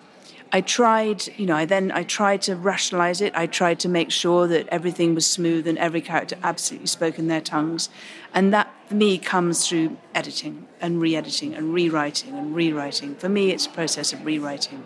I 0.54 0.62
tried, 0.62 1.28
you 1.38 1.46
know, 1.48 1.56
I 1.56 1.66
then 1.66 1.92
I 1.92 2.04
tried 2.04 2.44
to 2.44 2.56
rationalize 2.56 3.22
it. 3.22 3.34
I 3.36 3.48
tried 3.48 3.80
to 3.80 3.90
make 3.90 4.12
sure 4.12 4.48
that 4.48 4.68
everything 4.68 5.16
was 5.16 5.26
smooth 5.26 5.68
and 5.68 5.78
every 5.80 6.02
character 6.02 6.38
absolutely 6.44 6.88
spoke 6.88 7.18
in 7.18 7.28
their 7.28 7.42
tongues. 7.42 7.90
And 8.36 8.54
that, 8.54 8.73
for 8.88 8.96
me, 8.96 9.18
comes 9.18 9.68
through 9.68 9.98
editing 10.14 10.68
and 10.82 11.02
re 11.02 11.16
editing 11.16 11.54
and 11.54 11.74
rewriting 11.74 12.38
and 12.38 12.56
rewriting. 12.56 13.16
For 13.16 13.30
me, 13.30 13.52
it's 13.52 13.66
a 13.66 13.70
process 13.70 14.14
of 14.14 14.26
rewriting. 14.26 14.84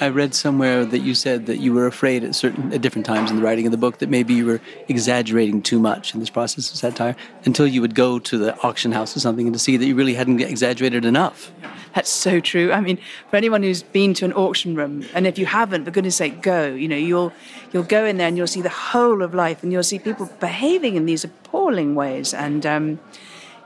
I 0.00 0.08
read 0.08 0.32
somewhere 0.32 0.84
that 0.84 1.00
you 1.00 1.14
said 1.14 1.46
that 1.46 1.58
you 1.58 1.72
were 1.72 1.86
afraid 1.86 2.22
at 2.22 2.34
certain 2.34 2.72
at 2.72 2.80
different 2.80 3.04
times 3.04 3.30
in 3.30 3.36
the 3.36 3.42
writing 3.42 3.66
of 3.66 3.72
the 3.72 3.78
book 3.78 3.98
that 3.98 4.08
maybe 4.08 4.32
you 4.32 4.46
were 4.46 4.60
exaggerating 4.86 5.60
too 5.60 5.80
much 5.80 6.14
in 6.14 6.20
this 6.20 6.30
process 6.30 6.70
of 6.70 6.76
satire 6.76 7.16
until 7.44 7.66
you 7.66 7.80
would 7.80 7.96
go 7.96 8.20
to 8.20 8.38
the 8.38 8.56
auction 8.62 8.92
house 8.92 9.16
or 9.16 9.20
something 9.20 9.46
and 9.46 9.54
to 9.54 9.58
see 9.58 9.76
that 9.76 9.86
you 9.86 9.96
really 9.96 10.14
hadn't 10.14 10.40
exaggerated 10.40 11.04
enough. 11.04 11.50
That's 11.94 12.10
so 12.10 12.40
true. 12.40 12.72
I 12.72 12.80
mean, 12.80 12.98
for 13.30 13.36
anyone 13.36 13.62
who's 13.62 13.82
been 13.82 14.14
to 14.14 14.24
an 14.24 14.32
auction 14.32 14.74
room, 14.74 15.04
and 15.14 15.26
if 15.26 15.38
you 15.38 15.46
haven't, 15.46 15.84
for 15.84 15.90
goodness 15.90 16.16
sake, 16.16 16.42
go. 16.42 16.68
You 16.68 16.88
know, 16.88 16.96
you'll 16.96 17.32
you'll 17.72 17.82
go 17.82 18.04
in 18.04 18.18
there 18.18 18.28
and 18.28 18.36
you'll 18.36 18.46
see 18.46 18.62
the 18.62 18.68
whole 18.68 19.22
of 19.22 19.34
life, 19.34 19.62
and 19.62 19.72
you'll 19.72 19.82
see 19.82 19.98
people 19.98 20.30
behaving 20.40 20.96
in 20.96 21.06
these 21.06 21.24
appalling 21.24 21.94
ways. 21.94 22.34
And 22.34 22.64
um, 22.66 23.00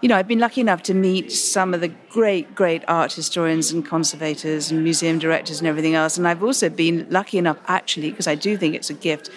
you 0.02 0.08
know, 0.08 0.16
I've 0.16 0.26
been 0.26 0.40
lucky 0.40 0.60
enough 0.60 0.82
to 0.84 0.94
meet 0.94 1.30
some 1.30 1.74
of 1.74 1.80
the 1.80 1.88
great, 2.10 2.56
great 2.56 2.82
art 2.88 3.12
historians 3.12 3.70
and 3.70 3.86
conservators 3.86 4.70
and 4.70 4.82
museum 4.82 5.20
directors 5.20 5.60
and 5.60 5.68
everything 5.68 5.94
else. 5.94 6.18
And 6.18 6.26
I've 6.26 6.42
also 6.42 6.68
been 6.68 7.06
lucky 7.08 7.38
enough, 7.38 7.58
actually, 7.68 8.10
because 8.10 8.26
I 8.26 8.34
do 8.34 8.56
think 8.56 8.74
it's 8.74 8.90
a 8.90 8.94
gift, 8.94 9.30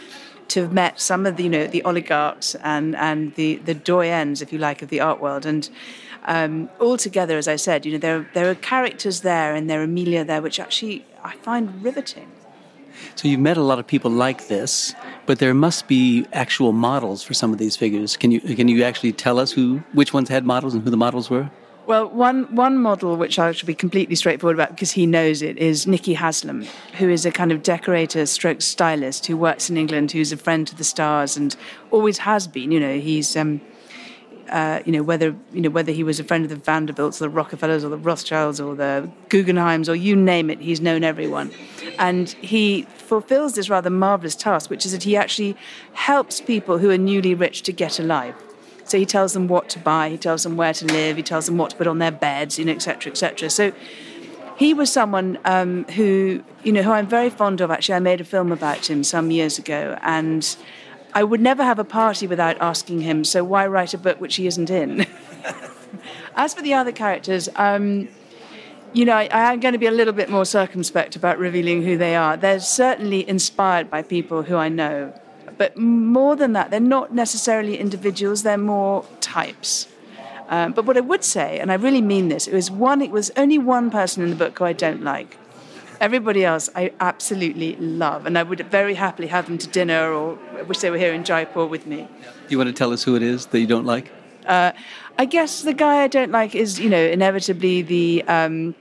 to 0.55 0.61
have 0.61 0.71
met 0.71 1.01
some 1.01 1.25
of 1.25 1.35
the, 1.35 1.43
you 1.43 1.49
know, 1.49 1.67
the 1.67 1.83
oligarchs 1.83 2.55
and, 2.63 2.95
and 2.95 3.35
the, 3.35 3.57
the 3.65 3.75
doyens, 3.75 4.41
if 4.41 4.53
you 4.53 4.57
like, 4.57 4.81
of 4.81 4.87
the 4.87 5.01
art 5.01 5.19
world. 5.19 5.45
And 5.45 5.69
um, 6.27 6.69
altogether, 6.79 7.37
as 7.37 7.49
I 7.49 7.57
said, 7.57 7.85
you 7.85 7.91
know, 7.91 7.97
there, 7.97 8.29
there 8.33 8.49
are 8.49 8.55
characters 8.55 9.19
there 9.19 9.53
and 9.53 9.69
there 9.69 9.81
are 9.81 9.83
Emilia 9.83 10.23
there, 10.23 10.41
which 10.41 10.57
actually 10.57 11.05
I 11.25 11.35
find 11.35 11.83
riveting. 11.83 12.31
So 13.15 13.27
you've 13.27 13.41
met 13.41 13.57
a 13.57 13.61
lot 13.61 13.79
of 13.79 13.85
people 13.85 14.09
like 14.09 14.47
this, 14.47 14.95
but 15.25 15.39
there 15.39 15.53
must 15.53 15.89
be 15.89 16.25
actual 16.31 16.71
models 16.71 17.21
for 17.21 17.33
some 17.33 17.51
of 17.51 17.59
these 17.59 17.75
figures. 17.75 18.15
Can 18.15 18.31
you 18.31 18.39
can 18.39 18.69
you 18.69 18.83
actually 18.83 19.11
tell 19.11 19.37
us 19.37 19.51
who 19.51 19.83
which 19.91 20.13
ones 20.13 20.29
had 20.29 20.45
models 20.45 20.73
and 20.73 20.81
who 20.83 20.89
the 20.89 20.95
models 20.97 21.29
were? 21.29 21.51
Well, 21.87 22.09
one 22.09 22.55
one 22.55 22.79
model 22.79 23.15
which 23.15 23.37
I 23.37 23.51
should 23.51 23.67
be 23.67 23.75
completely 23.75 24.15
straightforward 24.15 24.57
about 24.57 24.71
because 24.71 24.91
he 24.91 25.05
knows 25.05 25.43
it 25.43 25.57
is 25.59 25.85
Nicky 25.85 26.15
Haslam, 26.15 26.65
who 26.97 27.09
is 27.09 27.27
a 27.27 27.31
kind 27.31 27.51
of 27.51 27.61
decorator 27.61 28.25
stroke 28.25 28.63
stylist 28.63 29.27
who 29.27 29.37
works 29.37 29.69
in 29.69 29.77
England, 29.77 30.11
who's 30.11 30.31
a 30.31 30.37
friend 30.37 30.65
to 30.67 30.75
the 30.75 30.83
stars 30.83 31.37
and 31.37 31.55
always 31.91 32.17
has 32.19 32.47
been. 32.47 32.71
You 32.71 32.79
know, 32.79 32.97
he's 32.97 33.35
um, 33.35 33.61
uh, 34.49 34.79
you 34.83 34.91
know 34.93 35.03
whether 35.03 35.35
you 35.53 35.61
know 35.61 35.69
whether 35.69 35.91
he 35.91 36.03
was 36.03 36.19
a 36.19 36.23
friend 36.23 36.43
of 36.43 36.49
the 36.49 36.55
Vanderbilts, 36.55 37.21
or 37.21 37.25
the 37.25 37.29
Rockefellers, 37.29 37.83
or 37.83 37.89
the 37.89 37.97
Rothschilds, 37.97 38.59
or 38.59 38.73
the 38.75 39.07
Guggenheims, 39.29 39.87
or 39.87 39.95
you 39.95 40.15
name 40.15 40.49
it, 40.49 40.59
he's 40.59 40.81
known 40.81 41.03
everyone, 41.03 41.51
and 41.99 42.31
he 42.41 42.83
fulfills 42.97 43.53
this 43.53 43.69
rather 43.69 43.91
marvelous 43.91 44.35
task, 44.35 44.71
which 44.71 44.87
is 44.87 44.91
that 44.91 45.03
he 45.03 45.15
actually 45.15 45.55
helps 45.93 46.41
people 46.41 46.79
who 46.79 46.89
are 46.89 46.97
newly 46.97 47.35
rich 47.35 47.61
to 47.63 47.71
get 47.71 47.99
a 47.99 48.03
life. 48.03 48.35
So 48.85 48.97
he 48.97 49.05
tells 49.05 49.33
them 49.33 49.47
what 49.47 49.69
to 49.69 49.79
buy, 49.79 50.09
he 50.09 50.17
tells 50.17 50.43
them 50.43 50.57
where 50.57 50.73
to 50.73 50.85
live, 50.85 51.17
he 51.17 51.23
tells 51.23 51.47
them 51.47 51.57
what 51.57 51.71
to 51.71 51.75
put 51.75 51.87
on 51.87 51.99
their 51.99 52.11
beds, 52.11 52.57
you 52.57 52.65
know, 52.65 52.71
etc., 52.71 53.11
etc. 53.11 53.49
So 53.49 53.73
he 54.57 54.73
was 54.73 54.91
someone 54.91 55.37
um, 55.43 55.85
who, 55.85 56.43
you 56.63 56.71
know, 56.71 56.83
who 56.83 56.91
I'm 56.91 57.07
very 57.07 57.29
fond 57.29 57.61
of. 57.61 57.71
Actually, 57.71 57.95
I 57.95 57.99
made 57.99 58.21
a 58.21 58.23
film 58.23 58.51
about 58.51 58.89
him 58.89 59.03
some 59.03 59.31
years 59.31 59.57
ago, 59.57 59.97
and 60.01 60.55
I 61.13 61.23
would 61.23 61.41
never 61.41 61.63
have 61.63 61.79
a 61.79 61.83
party 61.83 62.27
without 62.27 62.57
asking 62.61 63.01
him, 63.01 63.23
so 63.23 63.43
why 63.43 63.65
write 63.67 63.93
a 63.93 63.97
book 63.97 64.19
which 64.21 64.35
he 64.35 64.47
isn't 64.47 64.69
in? 64.69 65.07
As 66.35 66.53
for 66.53 66.61
the 66.61 66.73
other 66.73 66.91
characters, 66.91 67.49
um, 67.55 68.09
you 68.93 69.03
know, 69.03 69.13
I, 69.13 69.53
am 69.53 69.59
going 69.59 69.73
to 69.73 69.77
be 69.77 69.87
a 69.87 69.91
little 69.91 70.13
bit 70.13 70.29
more 70.29 70.45
circumspect 70.45 71.15
about 71.15 71.37
revealing 71.37 71.83
who 71.83 71.97
they 71.97 72.15
are. 72.15 72.37
They're 72.37 72.59
certainly 72.59 73.27
inspired 73.27 73.89
by 73.89 74.03
people 74.03 74.43
who 74.43 74.55
I 74.55 74.69
know, 74.69 75.13
but 75.57 75.77
more 75.77 76.35
than 76.35 76.53
that, 76.53 76.71
they're 76.71 76.79
not 76.79 77.13
necessarily 77.13 77.77
individuals. 77.77 78.43
They're 78.43 78.57
more 78.57 79.05
types. 79.21 79.87
Um, 80.47 80.73
but 80.73 80.85
what 80.85 80.95
I 80.97 81.01
would 81.01 81.23
say, 81.23 81.59
and 81.59 81.71
I 81.71 81.75
really 81.75 82.01
mean 82.01 82.29
this, 82.29 82.47
it 82.47 82.53
was 82.53 82.69
one. 82.69 83.01
It 83.01 83.11
was 83.11 83.31
only 83.35 83.57
one 83.57 83.89
person 83.89 84.23
in 84.23 84.29
the 84.29 84.35
book 84.35 84.59
who 84.59 84.65
I 84.65 84.73
don't 84.73 85.03
like. 85.03 85.37
Everybody 85.99 86.43
else 86.43 86.69
I 86.75 86.91
absolutely 86.99 87.77
love, 87.77 88.25
and 88.25 88.37
I 88.37 88.43
would 88.43 88.59
very 88.69 88.95
happily 88.95 89.27
have 89.29 89.47
them 89.47 89.57
to 89.57 89.67
dinner, 89.67 90.11
or 90.11 90.37
I 90.57 90.61
wish 90.61 90.79
they 90.79 90.91
were 90.91 90.97
here 90.97 91.13
in 91.13 91.23
Jaipur 91.23 91.65
with 91.65 91.87
me. 91.87 92.07
Do 92.21 92.49
you 92.49 92.57
want 92.57 92.67
to 92.67 92.73
tell 92.73 92.91
us 92.91 93.03
who 93.03 93.15
it 93.15 93.23
is 93.23 93.47
that 93.47 93.59
you 93.59 93.67
don't 93.67 93.85
like? 93.85 94.11
Uh, 94.45 94.73
I 95.17 95.25
guess 95.25 95.63
the 95.63 95.73
guy 95.73 96.03
I 96.03 96.07
don't 96.07 96.31
like 96.31 96.53
is, 96.53 96.79
you 96.79 96.89
know, 96.89 97.01
inevitably 97.01 97.81
the 97.81 98.23
um, 98.27 98.75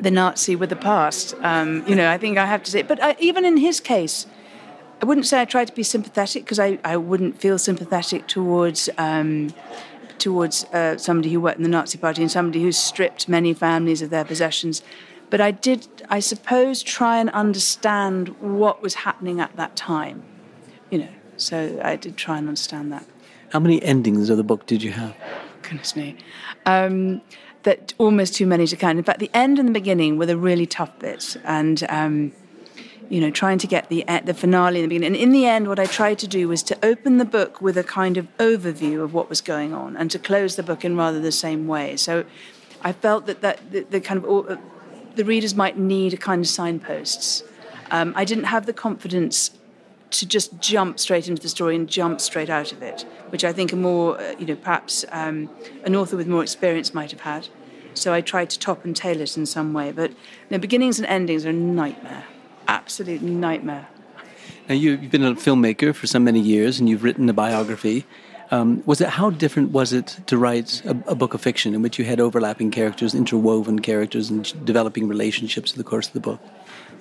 the 0.00 0.10
Nazi 0.10 0.56
with 0.56 0.70
the 0.70 0.76
past. 0.76 1.34
Um, 1.40 1.84
you 1.86 1.94
know, 1.94 2.10
I 2.10 2.18
think 2.18 2.38
I 2.38 2.46
have 2.46 2.62
to 2.64 2.70
say, 2.70 2.82
but 2.82 3.02
I, 3.02 3.16
even 3.20 3.44
in 3.44 3.58
his 3.58 3.78
case, 3.78 4.26
I 5.00 5.04
wouldn't 5.04 5.26
say 5.26 5.40
I 5.40 5.44
tried 5.44 5.66
to 5.66 5.74
be 5.74 5.82
sympathetic 5.82 6.44
because 6.44 6.58
I, 6.58 6.78
I 6.84 6.96
wouldn't 6.96 7.38
feel 7.38 7.58
sympathetic 7.58 8.26
towards 8.26 8.88
um, 8.96 9.54
towards 10.18 10.64
uh, 10.72 10.96
somebody 10.96 11.30
who 11.32 11.40
worked 11.40 11.58
in 11.58 11.62
the 11.62 11.68
Nazi 11.68 11.98
Party 11.98 12.22
and 12.22 12.30
somebody 12.30 12.62
who 12.62 12.72
stripped 12.72 13.28
many 13.28 13.52
families 13.52 14.00
of 14.02 14.10
their 14.10 14.24
possessions. 14.24 14.82
But 15.28 15.40
I 15.40 15.50
did, 15.50 15.86
I 16.08 16.20
suppose, 16.20 16.82
try 16.82 17.18
and 17.18 17.28
understand 17.30 18.28
what 18.40 18.80
was 18.80 18.94
happening 18.94 19.40
at 19.40 19.54
that 19.56 19.76
time. 19.76 20.22
You 20.90 20.98
know, 20.98 21.08
so 21.36 21.80
I 21.82 21.96
did 21.96 22.16
try 22.16 22.38
and 22.38 22.48
understand 22.48 22.92
that. 22.92 23.04
How 23.50 23.60
many 23.60 23.82
endings 23.82 24.30
of 24.30 24.36
the 24.36 24.44
book 24.44 24.66
did 24.66 24.82
you 24.82 24.92
have? 24.92 25.14
Goodness 25.62 25.96
me. 25.96 26.16
Um, 26.64 27.20
that 27.64 27.92
almost 27.98 28.34
too 28.34 28.46
many 28.46 28.66
to 28.68 28.76
count. 28.76 28.98
In 28.98 29.04
fact, 29.04 29.18
the 29.18 29.30
end 29.34 29.58
and 29.58 29.68
the 29.68 29.72
beginning 29.72 30.16
were 30.16 30.26
the 30.26 30.36
really 30.36 30.66
tough 30.66 30.96
bits, 31.00 31.36
and 31.44 31.84
um, 31.88 32.32
you 33.08 33.20
know, 33.20 33.30
trying 33.30 33.58
to 33.58 33.66
get 33.66 33.88
the 33.88 34.04
the 34.24 34.34
finale 34.34 34.80
in 34.80 34.82
the 34.82 34.88
beginning. 34.88 35.14
And 35.14 35.16
in 35.16 35.32
the 35.32 35.46
end, 35.46 35.68
what 35.68 35.78
I 35.78 35.86
tried 35.86 36.18
to 36.20 36.28
do 36.28 36.48
was 36.48 36.62
to 36.64 36.78
open 36.84 37.18
the 37.18 37.24
book 37.24 37.60
with 37.60 37.76
a 37.76 37.84
kind 37.84 38.16
of 38.16 38.26
overview 38.38 39.02
of 39.02 39.14
what 39.14 39.28
was 39.28 39.40
going 39.40 39.72
on, 39.72 39.96
and 39.96 40.10
to 40.10 40.18
close 40.18 40.56
the 40.56 40.62
book 40.62 40.84
in 40.84 40.96
rather 40.96 41.20
the 41.20 41.32
same 41.32 41.66
way. 41.66 41.96
So, 41.96 42.24
I 42.82 42.92
felt 42.92 43.26
that 43.26 43.40
that 43.40 43.70
the, 43.70 43.80
the 43.82 44.00
kind 44.00 44.24
of 44.24 44.50
uh, 44.50 44.56
the 45.14 45.24
readers 45.24 45.54
might 45.54 45.78
need 45.78 46.14
a 46.14 46.16
kind 46.16 46.40
of 46.40 46.48
signposts. 46.48 47.42
Um, 47.90 48.12
I 48.16 48.24
didn't 48.24 48.44
have 48.44 48.66
the 48.66 48.72
confidence 48.72 49.50
to 50.10 50.26
just 50.26 50.58
jump 50.60 50.98
straight 50.98 51.28
into 51.28 51.42
the 51.42 51.48
story 51.48 51.74
and 51.76 51.88
jump 51.88 52.20
straight 52.20 52.50
out 52.50 52.72
of 52.72 52.82
it, 52.82 53.02
which 53.30 53.44
I 53.44 53.52
think 53.52 53.72
a 53.72 53.76
more, 53.76 54.20
uh, 54.20 54.34
you 54.38 54.46
know, 54.46 54.56
perhaps 54.56 55.04
um, 55.10 55.50
an 55.84 55.96
author 55.96 56.16
with 56.16 56.28
more 56.28 56.42
experience 56.42 56.94
might 56.94 57.10
have 57.10 57.20
had. 57.20 57.48
So 57.94 58.12
I 58.12 58.20
tried 58.20 58.50
to 58.50 58.58
top 58.58 58.84
and 58.84 58.94
tail 58.94 59.20
it 59.20 59.36
in 59.36 59.46
some 59.46 59.72
way. 59.72 59.90
But 59.92 60.12
the 60.48 60.58
beginnings 60.58 60.98
and 60.98 61.06
endings 61.06 61.44
are 61.46 61.50
a 61.50 61.52
nightmare, 61.52 62.24
absolute 62.68 63.22
nightmare. 63.22 63.88
Now 64.68 64.74
you, 64.74 64.96
have 64.96 65.10
been 65.10 65.24
a 65.24 65.34
filmmaker 65.34 65.94
for 65.94 66.06
so 66.06 66.18
many 66.18 66.40
years, 66.40 66.78
and 66.80 66.88
you've 66.88 67.04
written 67.04 67.28
a 67.28 67.32
biography. 67.32 68.04
Um, 68.50 68.82
was 68.86 69.00
it 69.00 69.08
how 69.08 69.30
different 69.30 69.72
was 69.72 69.92
it 69.92 70.18
to 70.26 70.38
write 70.38 70.84
a, 70.84 70.90
a, 71.08 71.14
book 71.16 71.34
of 71.34 71.40
fiction 71.40 71.74
in 71.74 71.82
which 71.82 71.98
you 71.98 72.04
had 72.04 72.20
overlapping 72.20 72.70
characters, 72.70 73.12
interwoven 73.12 73.80
characters, 73.80 74.30
and 74.30 74.64
developing 74.64 75.08
relationships 75.08 75.72
in 75.72 75.78
the 75.78 75.84
course 75.84 76.06
of 76.06 76.12
the 76.12 76.20
book? 76.20 76.40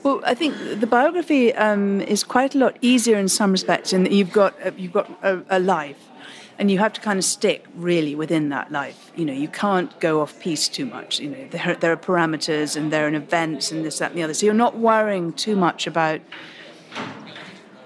Well, 0.01 0.21
I 0.25 0.33
think 0.33 0.55
the 0.79 0.87
biography 0.87 1.53
um, 1.53 2.01
is 2.01 2.23
quite 2.23 2.55
a 2.55 2.57
lot 2.57 2.77
easier 2.81 3.17
in 3.17 3.27
some 3.27 3.51
respects 3.51 3.93
in 3.93 4.03
that 4.03 4.11
you've 4.11 4.31
got 4.31 4.55
uh, 4.65 4.71
you've 4.75 4.93
got 4.93 5.09
a, 5.21 5.43
a 5.49 5.59
life 5.59 6.09
and 6.57 6.71
you 6.71 6.79
have 6.79 6.93
to 6.93 7.01
kind 7.01 7.19
of 7.19 7.25
stick 7.25 7.65
really 7.75 8.15
within 8.15 8.49
that 8.49 8.71
life. 8.71 9.11
You 9.15 9.25
know, 9.25 9.33
you 9.33 9.47
can't 9.47 9.97
go 9.99 10.21
off 10.21 10.39
piece 10.39 10.69
too 10.69 10.85
much. 10.85 11.19
You 11.19 11.29
know, 11.29 11.47
there, 11.49 11.75
there 11.75 11.91
are 11.91 11.97
parameters 11.97 12.77
and 12.77 12.91
there 12.91 13.07
are 13.07 13.13
events 13.13 13.71
and 13.71 13.83
this, 13.83 13.99
that, 13.99 14.11
and 14.11 14.19
the 14.19 14.23
other. 14.23 14.33
So 14.33 14.45
you're 14.45 14.55
not 14.55 14.77
worrying 14.77 15.33
too 15.33 15.55
much 15.55 15.85
about 15.85 16.21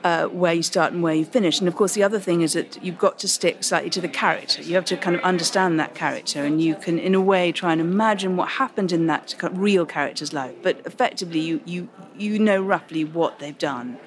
uh, 0.03 0.27
where 0.27 0.53
you 0.53 0.63
start 0.63 0.93
and 0.93 1.01
where 1.01 1.15
you 1.15 1.25
finish. 1.25 1.59
And 1.59 1.67
of 1.67 1.75
course, 1.75 1.93
the 1.93 2.03
other 2.03 2.19
thing 2.19 2.41
is 2.41 2.53
that 2.53 2.81
you've 2.83 2.99
got 2.99 3.17
to 3.19 3.27
stick 3.27 3.63
slightly 3.63 3.89
to 3.89 4.01
the 4.01 4.07
character. 4.07 4.61
You 4.61 4.75
have 4.75 4.85
to 4.85 4.97
kind 4.97 5.15
of 5.15 5.21
understand 5.23 5.79
that 5.79 5.95
character, 5.95 6.43
and 6.43 6.61
you 6.61 6.75
can, 6.75 6.99
in 6.99 7.15
a 7.15 7.21
way, 7.21 7.51
try 7.51 7.71
and 7.71 7.81
imagine 7.81 8.37
what 8.37 8.49
happened 8.49 8.91
in 8.91 9.07
that 9.07 9.33
real 9.51 9.85
character's 9.85 10.31
life. 10.31 10.55
But 10.61 10.81
effectively, 10.85 11.39
you 11.39 11.61
you 11.65 11.89
you 12.17 12.39
know 12.39 12.61
roughly 12.61 13.03
what 13.03 13.39
they've 13.39 13.57
done. 13.57 13.97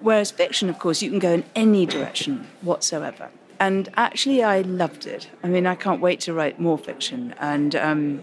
Whereas 0.00 0.30
fiction, 0.30 0.70
of 0.70 0.78
course, 0.78 1.02
you 1.02 1.10
can 1.10 1.18
go 1.18 1.32
in 1.32 1.44
any 1.54 1.86
direction 1.86 2.46
whatsoever 2.62 3.30
and 3.64 3.88
actually 3.96 4.42
I 4.42 4.60
loved 4.60 5.06
it. 5.06 5.30
I 5.42 5.48
mean, 5.48 5.66
I 5.66 5.74
can't 5.74 6.00
wait 6.00 6.20
to 6.20 6.34
write 6.34 6.60
more 6.60 6.76
fiction. 6.76 7.34
And 7.38 7.74
um, 7.74 8.22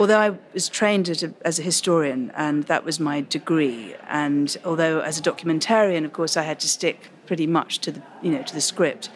although 0.00 0.18
I 0.18 0.30
was 0.52 0.68
trained 0.68 1.08
as 1.08 1.22
a, 1.22 1.32
as 1.44 1.60
a, 1.60 1.62
historian, 1.62 2.32
and 2.34 2.64
that 2.64 2.84
was 2.84 2.98
my 2.98 3.20
degree, 3.20 3.94
and 4.08 4.56
although 4.64 4.98
as 5.00 5.16
a 5.18 5.22
documentarian, 5.22 6.04
of 6.04 6.12
course, 6.12 6.36
I 6.36 6.42
had 6.42 6.58
to 6.60 6.68
stick 6.68 7.10
pretty 7.26 7.46
much 7.46 7.78
to 7.84 7.92
the 7.92 8.02
you 8.20 8.30
know 8.32 8.42
to 8.42 8.54
the 8.54 8.60
script. 8.60 9.10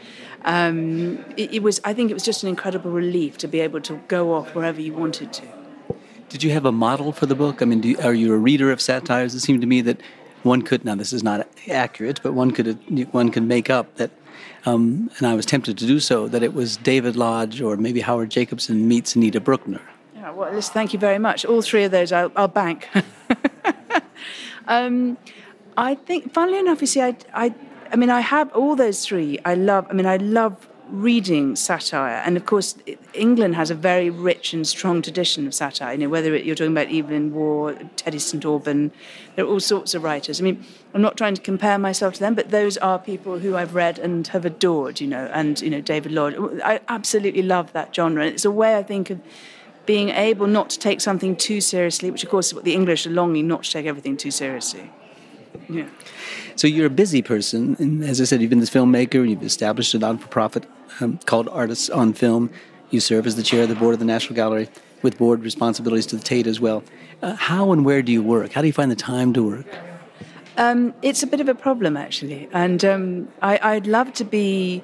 Um, 0.44 1.24
it, 1.36 1.54
it 1.54 1.62
was. 1.62 1.80
I 1.84 1.92
think 1.92 2.10
it 2.12 2.14
was 2.14 2.26
just 2.30 2.44
an 2.44 2.48
incredible 2.48 2.92
relief 2.92 3.36
to 3.38 3.48
be 3.48 3.60
able 3.60 3.80
to 3.80 4.00
go 4.06 4.34
off 4.34 4.54
wherever 4.54 4.80
you 4.80 4.94
wanted 4.94 5.32
to. 5.32 5.46
Did 6.28 6.44
you 6.44 6.50
have 6.52 6.66
a 6.66 6.72
model 6.72 7.10
for 7.12 7.26
the 7.26 7.34
book? 7.34 7.62
I 7.62 7.64
mean, 7.64 7.82
you, 7.82 7.98
are 7.98 8.14
you 8.14 8.32
a 8.32 8.38
reader 8.38 8.70
of 8.70 8.80
satires? 8.80 9.34
It 9.34 9.40
seemed 9.40 9.62
to 9.62 9.66
me 9.66 9.80
that 9.80 10.00
one 10.42 10.62
could 10.62 10.84
now 10.84 10.94
this 10.94 11.12
is 11.12 11.24
not 11.24 11.48
accurate, 11.68 12.20
but 12.22 12.32
one 12.34 12.52
could 12.52 12.68
one 13.12 13.30
could 13.32 13.42
make 13.42 13.70
up 13.70 13.96
that 13.96 14.10
um, 14.66 15.10
and 15.18 15.26
I 15.26 15.34
was 15.34 15.46
tempted 15.46 15.78
to 15.78 15.86
do 15.86 16.00
so, 16.00 16.28
that 16.28 16.42
it 16.42 16.54
was 16.54 16.76
David 16.76 17.16
Lodge 17.16 17.60
or 17.60 17.76
maybe 17.76 18.00
Howard 18.00 18.30
Jacobson 18.30 18.88
meets 18.88 19.16
Anita 19.16 19.40
Brookner. 19.40 19.80
Yeah, 20.14 20.30
well, 20.30 20.52
listen, 20.52 20.74
thank 20.74 20.92
you 20.92 20.98
very 20.98 21.18
much. 21.18 21.44
All 21.44 21.62
three 21.62 21.84
of 21.84 21.90
those 21.90 22.12
I'll, 22.12 22.32
I'll 22.36 22.48
bank. 22.48 22.88
um, 24.68 25.16
I 25.76 25.94
think, 25.94 26.32
funnily 26.32 26.58
enough, 26.58 26.80
you 26.80 26.86
see, 26.86 27.00
I, 27.00 27.16
I, 27.32 27.54
I 27.92 27.96
mean, 27.96 28.10
I 28.10 28.20
have 28.20 28.52
all 28.52 28.74
those 28.76 29.04
three. 29.04 29.38
I 29.44 29.54
love, 29.54 29.86
I 29.88 29.92
mean, 29.92 30.06
I 30.06 30.16
love 30.16 30.68
reading 30.90 31.56
satire. 31.56 32.22
And 32.24 32.36
of 32.36 32.46
course, 32.46 32.76
England 33.14 33.54
has 33.54 33.70
a 33.70 33.74
very 33.74 34.10
rich 34.10 34.52
and 34.52 34.66
strong 34.66 35.02
tradition 35.02 35.46
of 35.46 35.54
satire. 35.54 35.92
You 35.92 35.98
know, 35.98 36.08
whether 36.08 36.36
you're 36.36 36.54
talking 36.54 36.72
about 36.72 36.92
Evelyn 36.92 37.32
Waugh, 37.34 37.74
Teddy 37.96 38.18
St. 38.18 38.42
Aubyn, 38.44 38.90
there 39.36 39.44
are 39.44 39.48
all 39.48 39.60
sorts 39.60 39.94
of 39.94 40.02
writers. 40.02 40.40
I 40.40 40.44
mean, 40.44 40.64
I'm 40.94 41.02
not 41.02 41.16
trying 41.16 41.34
to 41.34 41.42
compare 41.42 41.78
myself 41.78 42.14
to 42.14 42.20
them, 42.20 42.34
but 42.34 42.50
those 42.50 42.76
are 42.78 42.98
people 42.98 43.38
who 43.38 43.56
I've 43.56 43.74
read 43.74 43.98
and 43.98 44.26
have 44.28 44.44
adored, 44.44 45.00
you 45.00 45.06
know, 45.06 45.30
and, 45.32 45.60
you 45.60 45.70
know, 45.70 45.80
David 45.80 46.12
Lodge. 46.12 46.34
I 46.64 46.80
absolutely 46.88 47.42
love 47.42 47.72
that 47.72 47.94
genre. 47.94 48.26
It's 48.26 48.44
a 48.44 48.50
way, 48.50 48.76
I 48.76 48.82
think, 48.82 49.10
of 49.10 49.20
being 49.86 50.10
able 50.10 50.46
not 50.46 50.68
to 50.70 50.78
take 50.78 51.00
something 51.00 51.34
too 51.34 51.60
seriously, 51.60 52.10
which, 52.10 52.22
of 52.22 52.30
course, 52.30 52.48
is 52.48 52.54
what 52.54 52.64
the 52.64 52.74
English 52.74 53.06
are 53.06 53.10
longing 53.10 53.46
not 53.46 53.64
to 53.64 53.70
take 53.70 53.86
everything 53.86 54.16
too 54.16 54.30
seriously. 54.30 54.90
Yeah. 55.68 55.88
So 56.56 56.66
you're 56.66 56.86
a 56.86 56.90
busy 56.90 57.22
person, 57.22 57.76
and 57.78 58.02
as 58.02 58.20
I 58.20 58.24
said, 58.24 58.40
you've 58.40 58.50
been 58.50 58.60
this 58.60 58.70
filmmaker. 58.70 59.28
You've 59.28 59.42
established 59.42 59.94
a 59.94 59.98
non-for-profit 59.98 60.66
um, 61.00 61.18
called 61.26 61.48
Artists 61.48 61.90
on 61.90 62.12
Film. 62.14 62.50
You 62.90 63.00
serve 63.00 63.26
as 63.26 63.36
the 63.36 63.42
chair 63.42 63.62
of 63.62 63.68
the 63.68 63.74
board 63.74 63.92
of 63.92 63.98
the 63.98 64.06
National 64.06 64.34
Gallery, 64.34 64.68
with 65.02 65.18
board 65.18 65.42
responsibilities 65.42 66.06
to 66.06 66.16
the 66.16 66.22
Tate 66.22 66.46
as 66.46 66.58
well. 66.58 66.82
Uh, 67.22 67.34
how 67.34 67.72
and 67.72 67.84
where 67.84 68.02
do 68.02 68.10
you 68.10 68.22
work? 68.22 68.52
How 68.52 68.60
do 68.62 68.66
you 68.66 68.72
find 68.72 68.90
the 68.90 68.96
time 68.96 69.32
to 69.34 69.42
work? 69.42 69.66
Um, 70.56 70.94
it's 71.02 71.22
a 71.22 71.26
bit 71.26 71.40
of 71.40 71.48
a 71.48 71.54
problem, 71.54 71.96
actually, 71.96 72.48
and 72.52 72.84
um, 72.84 73.28
I, 73.42 73.60
I'd 73.62 73.86
love 73.86 74.12
to 74.14 74.24
be 74.24 74.82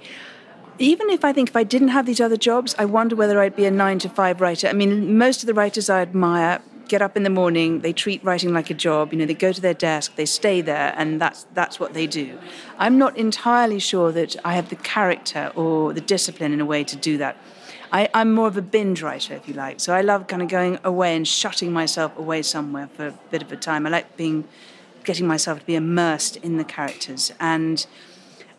even 0.78 1.08
if 1.10 1.24
I 1.24 1.32
think 1.32 1.50
if 1.50 1.56
I 1.56 1.62
didn't 1.62 1.88
have 1.88 2.04
these 2.04 2.20
other 2.20 2.36
jobs, 2.36 2.74
I 2.78 2.84
wonder 2.84 3.14
whether 3.14 3.40
I'd 3.40 3.54
be 3.54 3.64
a 3.64 3.70
nine 3.70 3.98
to 4.00 4.08
five 4.08 4.40
writer. 4.40 4.66
I 4.66 4.72
mean, 4.72 5.16
most 5.16 5.42
of 5.42 5.46
the 5.46 5.54
writers 5.54 5.88
I 5.88 6.02
admire 6.02 6.60
get 6.88 7.02
up 7.02 7.16
in 7.16 7.22
the 7.22 7.30
morning, 7.30 7.80
they 7.80 7.92
treat 7.92 8.22
writing 8.24 8.52
like 8.52 8.70
a 8.70 8.74
job. 8.74 9.12
You 9.12 9.18
know, 9.18 9.26
they 9.26 9.34
go 9.34 9.52
to 9.52 9.60
their 9.60 9.74
desk, 9.74 10.16
they 10.16 10.26
stay 10.26 10.60
there, 10.60 10.94
and 10.96 11.20
that's 11.20 11.46
that's 11.54 11.80
what 11.80 11.94
they 11.94 12.06
do. 12.06 12.38
I'm 12.78 12.98
not 12.98 13.16
entirely 13.16 13.78
sure 13.78 14.12
that 14.12 14.36
I 14.44 14.54
have 14.54 14.68
the 14.68 14.76
character 14.76 15.52
or 15.54 15.92
the 15.92 16.00
discipline 16.00 16.52
in 16.52 16.60
a 16.60 16.66
way 16.66 16.84
to 16.84 16.96
do 16.96 17.18
that. 17.18 17.36
I, 17.92 18.08
am 18.12 18.34
more 18.34 18.48
of 18.48 18.56
a 18.56 18.62
binge 18.62 19.02
writer, 19.02 19.34
if 19.34 19.46
you 19.46 19.54
like. 19.54 19.78
So 19.78 19.94
I 19.94 20.00
love 20.00 20.26
kind 20.26 20.42
of 20.42 20.48
going 20.48 20.80
away 20.82 21.14
and 21.14 21.26
shutting 21.26 21.72
myself 21.72 22.16
away 22.18 22.42
somewhere 22.42 22.88
for 22.88 23.06
a 23.06 23.12
bit 23.30 23.40
of 23.40 23.52
a 23.52 23.56
time. 23.56 23.86
I 23.86 23.90
like 23.90 24.16
being, 24.16 24.48
getting 25.04 25.28
myself 25.28 25.60
to 25.60 25.64
be 25.66 25.76
immersed 25.76 26.36
in 26.38 26.56
the 26.56 26.64
characters 26.64 27.32
and 27.38 27.86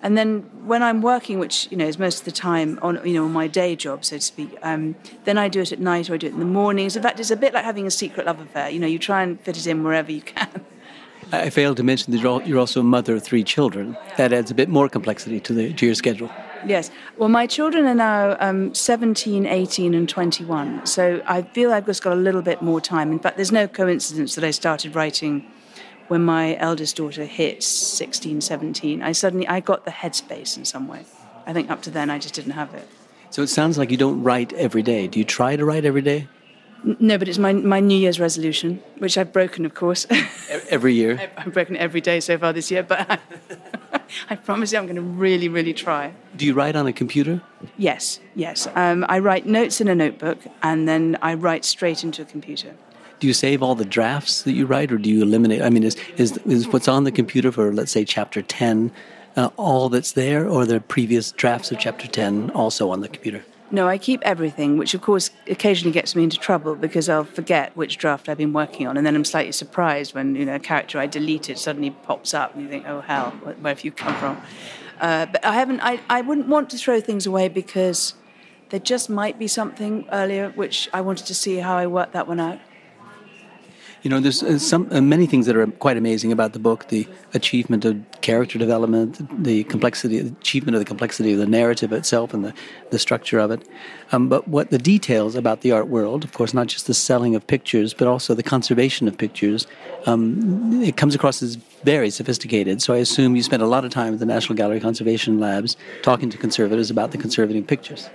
and 0.02 0.18
then 0.18 0.42
when 0.66 0.84
I'm 0.84 1.02
working, 1.02 1.40
which 1.40 1.68
you 1.72 1.78
know 1.78 1.86
is 1.88 1.98
most 1.98 2.20
of 2.20 2.26
the 2.26 2.32
time 2.32 2.80
on 2.82 3.00
you 3.06 3.14
know 3.14 3.28
my 3.28 3.48
day 3.48 3.76
job, 3.76 4.06
so 4.06 4.18
to 4.18 4.22
speak, 4.22 4.58
um, 4.62 4.96
then 5.24 5.38
I 5.38 5.50
do 5.50 5.62
it 5.62 5.72
at 5.72 5.80
night 5.80 6.10
or 6.10 6.16
I 6.16 6.18
do 6.18 6.28
it 6.28 6.34
in 6.34 6.40
the 6.40 6.46
mornings. 6.46 6.96
In 6.96 7.04
fact, 7.04 7.20
it's 7.20 7.32
a 7.32 7.36
bit 7.36 7.54
like 7.54 7.64
having 7.64 7.88
a 7.88 7.92
secret 7.92 8.26
love 8.26 8.40
affair. 8.40 8.70
You 8.70 8.80
know, 8.80 8.88
you 8.88 9.00
try 9.00 9.24
and 9.24 9.40
fit 9.42 9.58
it 9.58 9.68
in 9.68 9.84
wherever 9.84 10.12
you 10.12 10.22
can. 10.22 10.66
I 11.32 11.50
failed 11.50 11.78
to 11.78 11.84
mention 11.84 12.12
that 12.12 12.46
you're 12.46 12.60
also 12.60 12.82
a 12.82 12.84
mother 12.84 13.16
of 13.16 13.24
three 13.24 13.44
children. 13.44 13.98
That 14.18 14.32
adds 14.32 14.52
a 14.52 14.56
bit 14.56 14.70
more 14.70 14.88
complexity 14.88 15.40
to, 15.42 15.54
the, 15.54 15.74
to 15.74 15.86
your 15.86 15.96
schedule. 15.96 16.30
Yes. 16.66 16.90
Well, 17.18 17.30
my 17.30 17.48
children 17.48 17.86
are 17.86 17.96
now 17.96 18.38
um, 18.40 18.74
17, 18.74 19.46
18, 19.46 19.94
and 19.94 20.10
21. 20.10 20.86
So 20.86 21.22
I 21.28 21.44
feel 21.44 21.72
I've 21.72 21.86
just 21.86 22.04
got 22.04 22.14
a 22.14 22.20
little 22.20 22.42
bit 22.42 22.62
more 22.62 22.82
time. 22.82 23.12
In 23.12 23.20
fact, 23.20 23.38
there's 23.38 23.52
no 23.52 23.68
coincidence 23.68 24.36
that 24.36 24.44
I 24.44 24.52
started 24.52 24.96
writing 24.96 25.46
when 26.08 26.24
my 26.24 26.56
eldest 26.58 26.96
daughter 26.96 27.26
hit 27.26 27.64
16, 27.64 28.42
17, 28.42 29.02
I 29.02 29.12
suddenly 29.12 29.48
I 29.48 29.60
got 29.60 29.86
the 29.86 29.92
headspace 29.92 30.58
in 30.58 30.66
some 30.66 30.88
way. 30.88 31.06
I 31.46 31.54
think 31.54 31.70
up 31.70 31.82
to 31.84 31.92
then 31.92 32.10
I 32.10 32.20
just 32.20 32.34
didn't 32.34 32.54
have 32.54 32.74
it. 32.74 32.88
So 33.30 33.42
it 33.42 33.48
sounds 33.48 33.78
like 33.78 33.92
you 33.92 33.98
don't 33.98 34.24
write 34.24 34.54
every 34.54 34.82
day. 34.82 35.08
Do 35.08 35.20
you 35.20 35.26
try 35.26 35.56
to 35.56 35.66
write 35.66 35.86
every 35.86 36.02
day? 36.02 36.28
No, 37.00 37.18
but 37.18 37.28
it's 37.28 37.40
my, 37.40 37.52
my 37.52 37.80
New 37.80 37.98
Year's 37.98 38.20
resolution, 38.20 38.82
which 39.00 39.18
I've 39.18 39.34
broken, 39.34 39.66
of 39.66 39.74
course. 39.74 40.06
Every 40.70 40.94
year? 40.94 41.32
I've 41.36 41.52
broken 41.52 41.76
it 41.76 41.80
every 41.80 42.02
day 42.02 42.20
so 42.20 42.38
far 42.38 42.54
this 42.54 42.70
year, 42.70 42.84
but 42.84 43.10
I, 43.10 43.20
I 44.30 44.36
promise 44.36 44.72
you 44.72 44.78
I'm 44.78 44.86
going 44.86 44.96
to 44.96 45.02
really, 45.02 45.50
really 45.50 45.74
try. 45.74 46.14
Do 46.36 46.46
you 46.46 46.54
write 46.54 46.76
on 46.76 46.86
a 46.86 46.94
computer? 46.94 47.42
Yes, 47.76 48.20
yes. 48.36 48.68
Um, 48.76 49.04
I 49.10 49.18
write 49.18 49.48
notes 49.48 49.82
in 49.82 49.88
a 49.88 49.96
notebook 49.96 50.38
and 50.62 50.88
then 50.88 51.18
I 51.24 51.34
write 51.34 51.66
straight 51.66 52.04
into 52.04 52.22
a 52.22 52.26
computer. 52.26 52.76
Do 53.26 53.30
you 53.30 53.34
save 53.34 53.64
all 53.64 53.74
the 53.74 53.86
drafts 53.86 54.44
that 54.44 54.52
you 54.52 54.68
write 54.68 54.92
or 54.92 55.00
do 55.00 55.10
you 55.10 55.24
eliminate? 55.24 55.64
I 55.64 55.72
mean, 55.72 55.82
is, 55.82 55.98
is, 56.16 56.38
is 56.46 56.68
what's 56.68 56.88
on 56.88 57.06
the 57.06 57.12
computer 57.12 57.52
for, 57.52 57.74
let's 57.74 57.92
say, 57.92 58.06
chapter 58.06 58.44
10 58.44 58.92
uh, 59.36 59.50
all 59.58 59.90
that's 59.90 60.12
there, 60.12 60.48
or 60.48 60.64
the 60.68 60.80
previous 60.80 61.32
drafts 61.32 61.72
of 61.72 61.80
chapter 61.80 62.06
10 62.06 62.52
also 62.52 62.92
on 62.92 63.00
the 63.00 63.08
computer? 63.08 63.44
No, 63.72 63.88
I 63.88 63.98
keep 63.98 64.22
everything, 64.22 64.78
which 64.78 64.94
of 64.94 65.02
course 65.02 65.32
occasionally 65.48 65.92
gets 65.92 66.16
me 66.16 66.24
into 66.24 66.38
trouble 66.38 66.76
because 66.76 67.10
I'll 67.10 67.24
forget 67.24 67.76
which 67.76 67.98
draft 67.98 68.30
I've 68.30 68.38
been 68.38 68.54
working 68.54 68.86
on, 68.86 68.96
and 68.96 69.08
then 69.08 69.16
I'm 69.16 69.26
slightly 69.26 69.54
surprised 69.54 70.14
when 70.14 70.36
you 70.36 70.46
know 70.46 70.54
a 70.54 70.60
character 70.60 71.00
I 71.00 71.08
deleted 71.08 71.58
suddenly 71.58 71.90
pops 71.90 72.36
up, 72.36 72.54
and 72.54 72.62
you 72.62 72.70
think, 72.70 72.86
"Oh 72.88 73.02
hell, 73.02 73.32
where 73.32 73.74
have 73.74 73.84
you 73.84 73.92
come 73.92 74.16
from?" 74.18 74.40
Uh, 75.02 75.26
but 75.26 75.44
I 75.44 75.54
haven't. 75.54 75.80
I, 75.80 76.00
I 76.12 76.22
wouldn't 76.22 76.48
want 76.48 76.70
to 76.70 76.78
throw 76.78 77.02
things 77.02 77.26
away 77.26 77.50
because 77.50 78.14
there 78.70 78.80
just 78.80 79.10
might 79.10 79.40
be 79.40 79.48
something 79.48 80.08
earlier 80.12 80.52
which 80.52 80.88
I 80.94 81.02
wanted 81.02 81.26
to 81.26 81.34
see 81.34 81.58
how 81.58 81.76
I 81.76 81.88
worked 81.88 82.14
that 82.14 82.28
one 82.28 82.40
out. 82.40 82.60
You 84.06 84.12
know, 84.12 84.20
there's 84.20 84.44
uh, 84.44 84.60
some 84.60 84.88
uh, 84.92 85.02
many 85.02 85.26
things 85.26 85.48
that 85.48 85.58
are 85.58 85.66
quite 85.66 85.98
amazing 85.98 86.32
about 86.32 86.54
the 86.54 86.60
book: 86.60 86.90
the 86.90 87.08
achievement 87.34 87.86
of 87.86 88.06
character 88.22 88.60
development, 88.60 89.44
the 89.44 89.64
complexity, 89.64 90.20
the 90.20 90.32
achievement 90.42 90.76
of 90.76 90.80
the 90.80 90.86
complexity 90.86 91.34
of 91.34 91.40
the 91.40 91.48
narrative 91.48 91.92
itself, 91.92 92.32
and 92.32 92.46
the, 92.46 92.54
the 92.92 93.00
structure 93.00 93.40
of 93.40 93.50
it. 93.50 93.68
Um, 94.12 94.30
but 94.30 94.48
what 94.48 94.70
the 94.70 94.78
details 94.78 95.34
about 95.34 95.62
the 95.62 95.72
art 95.72 95.88
world, 95.88 96.24
of 96.24 96.34
course, 96.34 96.54
not 96.54 96.68
just 96.68 96.86
the 96.86 96.94
selling 96.94 97.34
of 97.34 97.48
pictures, 97.48 97.96
but 97.96 98.08
also 98.08 98.36
the 98.36 98.44
conservation 98.44 99.08
of 99.08 99.18
pictures, 99.18 99.66
um, 100.06 100.84
it 100.84 100.98
comes 100.98 101.16
across 101.16 101.42
as 101.42 101.56
very 101.84 102.12
sophisticated. 102.12 102.84
So 102.84 102.94
I 102.94 102.98
assume 102.98 103.36
you 103.36 103.42
spent 103.42 103.64
a 103.64 103.68
lot 103.68 103.86
of 103.86 103.92
time 103.92 104.14
at 104.14 104.20
the 104.20 104.28
National 104.28 104.56
Gallery 104.56 104.80
Conservation 104.80 105.40
Labs 105.40 105.78
talking 106.04 106.30
to 106.30 106.38
conservators 106.38 106.92
about 106.92 107.10
the 107.10 107.18
conserving 107.18 107.64
pictures. 107.64 108.08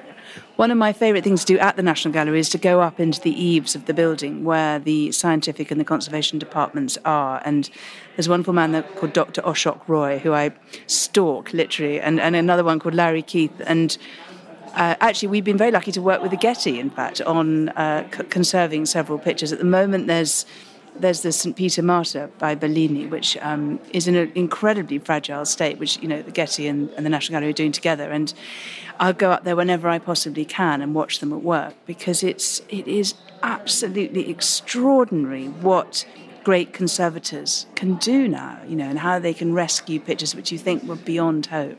One 0.57 0.71
of 0.71 0.79
my 0.79 0.93
favourite 0.93 1.25
things 1.25 1.45
to 1.45 1.55
do 1.55 1.59
at 1.59 1.77
the 1.77 1.83
National 1.83 2.13
Gallery 2.13 2.39
is 2.39 2.49
to 2.51 2.59
go 2.59 2.81
up 2.81 3.01
into 3.01 3.21
the 3.21 3.31
eaves 3.31 3.75
of 3.75 3.87
the 3.87 3.95
building 3.95 4.45
where 4.45 4.79
the 4.79 5.11
scientific 5.13 5.71
and 5.71 5.81
the 5.81 5.85
conservation 5.85 6.39
departments 6.39 6.99
are. 7.05 7.41
And 7.45 7.71
there's 8.17 8.27
a 8.27 8.31
wonderful 8.31 8.53
man 8.53 8.83
called 8.97 9.13
Dr. 9.13 9.43
Ashok 9.43 9.81
Roy, 9.89 10.19
who 10.19 10.33
I 10.33 10.53
stalk 10.87 11.53
literally, 11.53 12.01
and, 12.01 12.21
and 12.21 12.37
another 12.37 12.65
one 12.65 12.79
called 12.79 12.95
Larry 12.95 13.23
Keith. 13.23 13.61
And 13.67 13.97
uh, 14.75 14.95
actually, 15.01 15.29
we've 15.29 15.45
been 15.45 15.59
very 15.59 15.71
lucky 15.71 15.93
to 15.93 16.03
work 16.03 16.23
with 16.23 16.31
the 16.31 16.37
Getty, 16.37 16.79
in 16.79 16.91
fact, 16.91 17.21
on 17.23 17.71
uh, 17.71 18.09
c- 18.11 18.25
conserving 18.25 18.87
several 18.87 19.19
pictures. 19.19 19.53
At 19.53 19.59
the 19.59 19.65
moment, 19.65 20.07
there's 20.07 20.47
there's 21.01 21.23
the 21.23 21.33
St. 21.33 21.57
Peter 21.57 21.83
Martyr 21.83 22.31
by 22.39 22.55
Bellini, 22.55 23.07
which 23.07 23.37
um, 23.39 23.81
is 23.93 24.07
in 24.07 24.15
an 24.15 24.31
incredibly 24.35 24.99
fragile 24.99 25.45
state, 25.45 25.79
which 25.79 25.99
you 25.99 26.09
know 26.09 26.23
the 26.23 26.31
Getty 26.31 26.67
and, 26.67 26.91
and, 26.91 27.05
the 27.05 27.11
National 27.11 27.37
Gallery 27.37 27.51
are 27.51 27.55
doing 27.55 27.73
together. 27.73 28.11
And 28.11 28.33
I'll 28.99 29.13
go 29.13 29.31
up 29.31 29.45
there 29.45 29.57
whenever 29.57 29.89
I 29.89 29.99
possibly 29.99 30.45
can 30.45 30.83
and 30.83 30.95
watch 30.95 31.21
them 31.21 31.33
at 31.33 31.43
work 31.43 31.75
because 31.87 32.23
it's 32.23 32.61
it 32.69 32.87
is 32.87 33.15
absolutely 33.43 34.31
extraordinary 34.31 35.47
what 35.47 36.07
great 36.45 36.73
conservators 36.73 37.67
can 37.75 37.95
do 37.97 38.27
now, 38.27 38.59
you 38.67 38.77
know, 38.77 38.89
and 38.89 38.99
how 38.99 39.19
they 39.19 39.35
can 39.35 39.53
rescue 39.53 40.01
pictures 40.01 40.35
which 40.35 40.51
you 40.51 40.59
think 40.59 40.83
were 40.85 40.97
beyond 40.97 41.47
hope, 41.47 41.79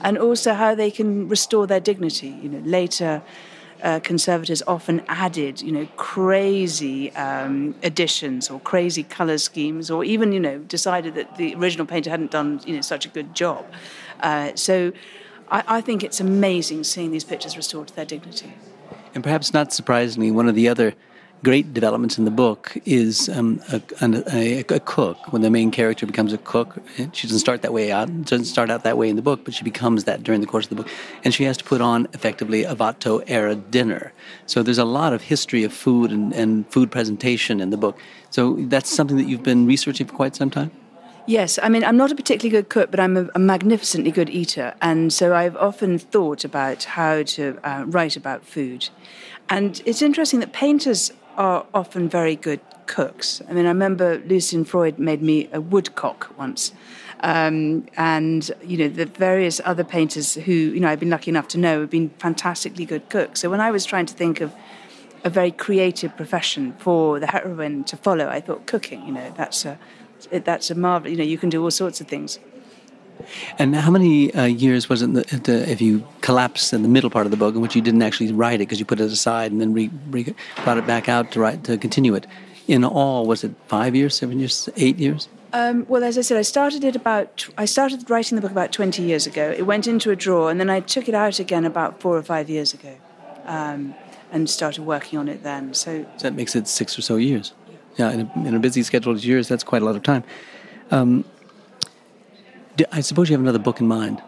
and 0.00 0.18
also 0.18 0.54
how 0.54 0.74
they 0.74 0.90
can 0.90 1.28
restore 1.28 1.66
their 1.66 1.80
dignity. 1.80 2.38
You 2.42 2.48
know, 2.48 2.62
later 2.64 3.22
uh, 3.84 4.00
conservators 4.00 4.62
often 4.66 5.02
added, 5.08 5.60
you 5.60 5.70
know, 5.70 5.86
crazy 5.96 7.12
um, 7.12 7.74
additions 7.82 8.50
or 8.50 8.58
crazy 8.60 9.02
color 9.02 9.38
schemes, 9.38 9.90
or 9.90 10.02
even, 10.04 10.32
you 10.32 10.40
know, 10.40 10.58
decided 10.58 11.14
that 11.14 11.36
the 11.36 11.54
original 11.54 11.86
painter 11.86 12.10
hadn't 12.10 12.30
done, 12.30 12.60
you 12.66 12.74
know, 12.74 12.80
such 12.80 13.04
a 13.04 13.08
good 13.10 13.34
job. 13.34 13.64
Uh, 14.20 14.50
so 14.54 14.90
I, 15.50 15.62
I 15.76 15.80
think 15.82 16.02
it's 16.02 16.18
amazing 16.18 16.84
seeing 16.84 17.10
these 17.10 17.24
pictures 17.24 17.56
restored 17.56 17.88
to 17.88 17.96
their 17.96 18.06
dignity. 18.06 18.54
And 19.14 19.22
perhaps 19.22 19.52
not 19.52 19.72
surprisingly, 19.72 20.30
one 20.30 20.48
of 20.48 20.54
the 20.54 20.66
other 20.66 20.94
great 21.44 21.74
developments 21.74 22.18
in 22.18 22.24
the 22.24 22.30
book 22.30 22.76
is 22.86 23.28
um, 23.28 23.60
a, 23.70 23.80
a, 24.02 24.60
a, 24.60 24.80
cook. 24.80 25.32
When 25.32 25.42
the 25.42 25.50
main 25.50 25.70
character 25.70 26.06
becomes 26.06 26.32
a 26.32 26.38
cook, 26.38 26.78
she 27.12 27.26
doesn't 27.26 27.38
start 27.38 27.62
that 27.62 27.72
way 27.72 27.92
out. 27.92 28.08
Doesn't 28.24 28.46
start 28.46 28.70
out 28.70 28.82
that 28.82 28.96
way 28.96 29.08
in 29.08 29.16
the 29.16 29.22
book, 29.22 29.44
but 29.44 29.54
she 29.54 29.62
becomes 29.62 30.04
that 30.04 30.24
during 30.24 30.40
the 30.40 30.46
course 30.46 30.64
of 30.64 30.70
the 30.70 30.76
book, 30.76 30.88
and 31.22 31.32
she 31.32 31.44
has 31.44 31.56
to 31.58 31.64
put 31.64 31.80
on 31.80 32.08
effectively 32.14 32.64
a 32.64 32.74
Watteau 32.74 33.22
era 33.26 33.54
dinner. 33.54 34.12
So 34.46 34.62
there's 34.62 34.78
a 34.78 34.84
lot 34.84 35.12
of 35.12 35.22
history 35.22 35.62
of 35.62 35.72
food 35.72 36.10
and, 36.10 36.32
and 36.32 36.66
food 36.72 36.90
presentation 36.90 37.60
in 37.60 37.70
the 37.70 37.76
book. 37.76 37.98
So 38.30 38.54
that's 38.58 38.90
something 38.90 39.18
that 39.18 39.28
you've 39.28 39.44
been 39.44 39.66
researching 39.66 40.06
for 40.06 40.14
quite 40.14 40.34
some 40.34 40.50
time. 40.50 40.70
Yes, 41.26 41.58
I 41.62 41.68
mean, 41.68 41.84
I'm 41.84 41.96
not 41.96 42.12
a 42.12 42.14
particularly 42.14 42.50
good 42.50 42.68
cook, 42.68 42.90
but 42.90 43.00
I'm 43.00 43.16
a, 43.16 43.28
a 43.34 43.38
magnificently 43.38 44.10
good 44.10 44.28
eater. 44.28 44.74
And 44.82 45.12
so 45.12 45.34
I've 45.34 45.56
often 45.56 45.98
thought 45.98 46.44
about 46.44 46.84
how 46.84 47.22
to 47.22 47.58
uh, 47.64 47.84
write 47.86 48.16
about 48.16 48.44
food. 48.44 48.88
And 49.48 49.82
it's 49.86 50.02
interesting 50.02 50.40
that 50.40 50.52
painters 50.52 51.12
are 51.36 51.66
often 51.74 52.08
very 52.08 52.36
good 52.36 52.60
cooks. 52.86 53.40
I 53.48 53.52
mean, 53.52 53.66
I 53.66 53.68
remember 53.68 54.18
Lucian 54.26 54.64
Freud 54.64 54.98
made 54.98 55.22
me 55.22 55.48
a 55.52 55.60
woodcock 55.60 56.32
once. 56.38 56.72
Um, 57.20 57.86
and 57.96 58.50
you 58.62 58.76
know 58.76 58.88
the 58.88 59.06
various 59.06 59.60
other 59.64 59.84
painters 59.84 60.34
who 60.34 60.52
you 60.52 60.80
know 60.80 60.88
I've 60.88 61.00
been 61.00 61.10
lucky 61.10 61.30
enough 61.30 61.48
to 61.48 61.58
know 61.58 61.80
have 61.80 61.90
been 61.90 62.10
fantastically 62.18 62.84
good 62.84 63.08
cooks. 63.08 63.40
So 63.40 63.48
when 63.48 63.60
I 63.60 63.70
was 63.70 63.86
trying 63.86 64.06
to 64.06 64.14
think 64.14 64.42
of 64.42 64.52
a 65.24 65.30
very 65.30 65.50
creative 65.50 66.14
profession 66.16 66.74
for 66.78 67.18
the 67.18 67.26
heroine 67.26 67.84
to 67.84 67.96
follow, 67.96 68.28
I 68.28 68.40
thought 68.40 68.66
cooking. 68.66 69.06
You 69.06 69.12
know 69.12 69.32
that's 69.36 69.64
a 69.64 69.78
that's 70.30 70.70
a 70.70 70.74
marvel. 70.74 71.10
You 71.10 71.16
know 71.16 71.24
you 71.24 71.38
can 71.38 71.48
do 71.48 71.62
all 71.62 71.70
sorts 71.70 72.00
of 72.02 72.08
things. 72.08 72.38
And 73.58 73.74
how 73.74 73.90
many 73.90 74.32
uh, 74.34 74.44
years 74.44 74.88
was 74.88 75.02
it 75.02 75.12
the, 75.12 75.22
the, 75.38 75.70
if 75.70 75.80
you 75.80 76.06
collapsed 76.20 76.72
in 76.72 76.82
the 76.82 76.88
middle 76.88 77.10
part 77.10 77.26
of 77.26 77.30
the 77.30 77.36
book 77.36 77.54
in 77.54 77.60
which 77.60 77.74
you 77.74 77.82
didn't 77.82 78.02
actually 78.02 78.32
write 78.32 78.56
it 78.56 78.58
because 78.66 78.78
you 78.78 78.84
put 78.84 79.00
it 79.00 79.10
aside 79.10 79.52
and 79.52 79.60
then 79.60 79.72
re, 79.72 79.90
re, 80.10 80.34
brought 80.64 80.78
it 80.78 80.86
back 80.86 81.08
out 81.08 81.32
to 81.32 81.40
write 81.40 81.64
to 81.64 81.78
continue 81.78 82.14
it? 82.14 82.26
In 82.66 82.84
all, 82.84 83.26
was 83.26 83.44
it 83.44 83.52
five 83.66 83.94
years, 83.94 84.16
seven 84.16 84.38
years, 84.38 84.68
eight 84.76 84.98
years? 84.98 85.28
Um, 85.52 85.86
well, 85.88 86.02
as 86.02 86.18
I 86.18 86.22
said, 86.22 86.36
I 86.36 86.42
started 86.42 86.82
it 86.82 86.96
about. 86.96 87.46
I 87.56 87.64
started 87.66 88.10
writing 88.10 88.36
the 88.36 88.42
book 88.42 88.50
about 88.50 88.72
twenty 88.72 89.02
years 89.02 89.26
ago. 89.26 89.54
It 89.56 89.62
went 89.62 89.86
into 89.86 90.10
a 90.10 90.16
drawer, 90.16 90.50
and 90.50 90.58
then 90.58 90.68
I 90.68 90.80
took 90.80 91.08
it 91.08 91.14
out 91.14 91.38
again 91.38 91.64
about 91.64 92.00
four 92.00 92.16
or 92.16 92.22
five 92.22 92.50
years 92.50 92.74
ago, 92.74 92.96
um, 93.44 93.94
and 94.32 94.50
started 94.50 94.84
working 94.84 95.18
on 95.18 95.28
it 95.28 95.44
then. 95.44 95.72
So, 95.74 96.06
so 96.16 96.22
that 96.22 96.34
makes 96.34 96.56
it 96.56 96.66
six 96.66 96.98
or 96.98 97.02
so 97.02 97.16
years. 97.16 97.52
Yeah, 97.96 98.10
in 98.10 98.20
a, 98.22 98.48
in 98.48 98.54
a 98.56 98.58
busy 98.58 98.82
schedule 98.82 99.12
of 99.12 99.24
years, 99.24 99.46
that's 99.46 99.62
quite 99.62 99.82
a 99.82 99.84
lot 99.84 99.94
of 99.94 100.02
time. 100.02 100.24
Um, 100.90 101.24
I 102.90 103.00
suppose 103.00 103.28
you 103.28 103.34
have 103.34 103.40
another 103.40 103.58
book 103.58 103.80
in 103.80 103.86
mind. 103.86 104.22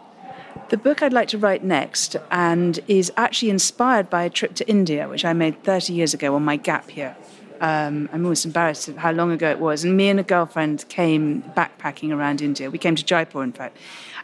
The 0.69 0.77
book 0.77 1.01
I'd 1.01 1.13
like 1.13 1.27
to 1.29 1.37
write 1.37 1.63
next 1.63 2.15
and 2.31 2.79
is 2.87 3.11
actually 3.15 3.49
inspired 3.49 4.09
by 4.09 4.23
a 4.23 4.29
trip 4.29 4.55
to 4.55 4.67
India, 4.67 5.07
which 5.07 5.23
I 5.23 5.33
made 5.33 5.63
30 5.63 5.93
years 5.93 6.13
ago 6.13 6.35
on 6.35 6.43
my 6.43 6.57
gap 6.57 6.95
year. 6.95 7.15
Um, 7.61 8.09
I'm 8.11 8.23
almost 8.23 8.45
embarrassed 8.45 8.87
of 8.87 8.97
how 8.97 9.11
long 9.11 9.31
ago 9.31 9.49
it 9.49 9.59
was. 9.59 9.83
And 9.83 9.97
me 9.97 10.09
and 10.09 10.19
a 10.19 10.23
girlfriend 10.23 10.85
came 10.89 11.41
backpacking 11.55 12.11
around 12.11 12.41
India. 12.41 12.69
We 12.69 12.77
came 12.77 12.95
to 12.95 13.03
Jaipur, 13.03 13.43
in 13.43 13.51
fact. 13.51 13.77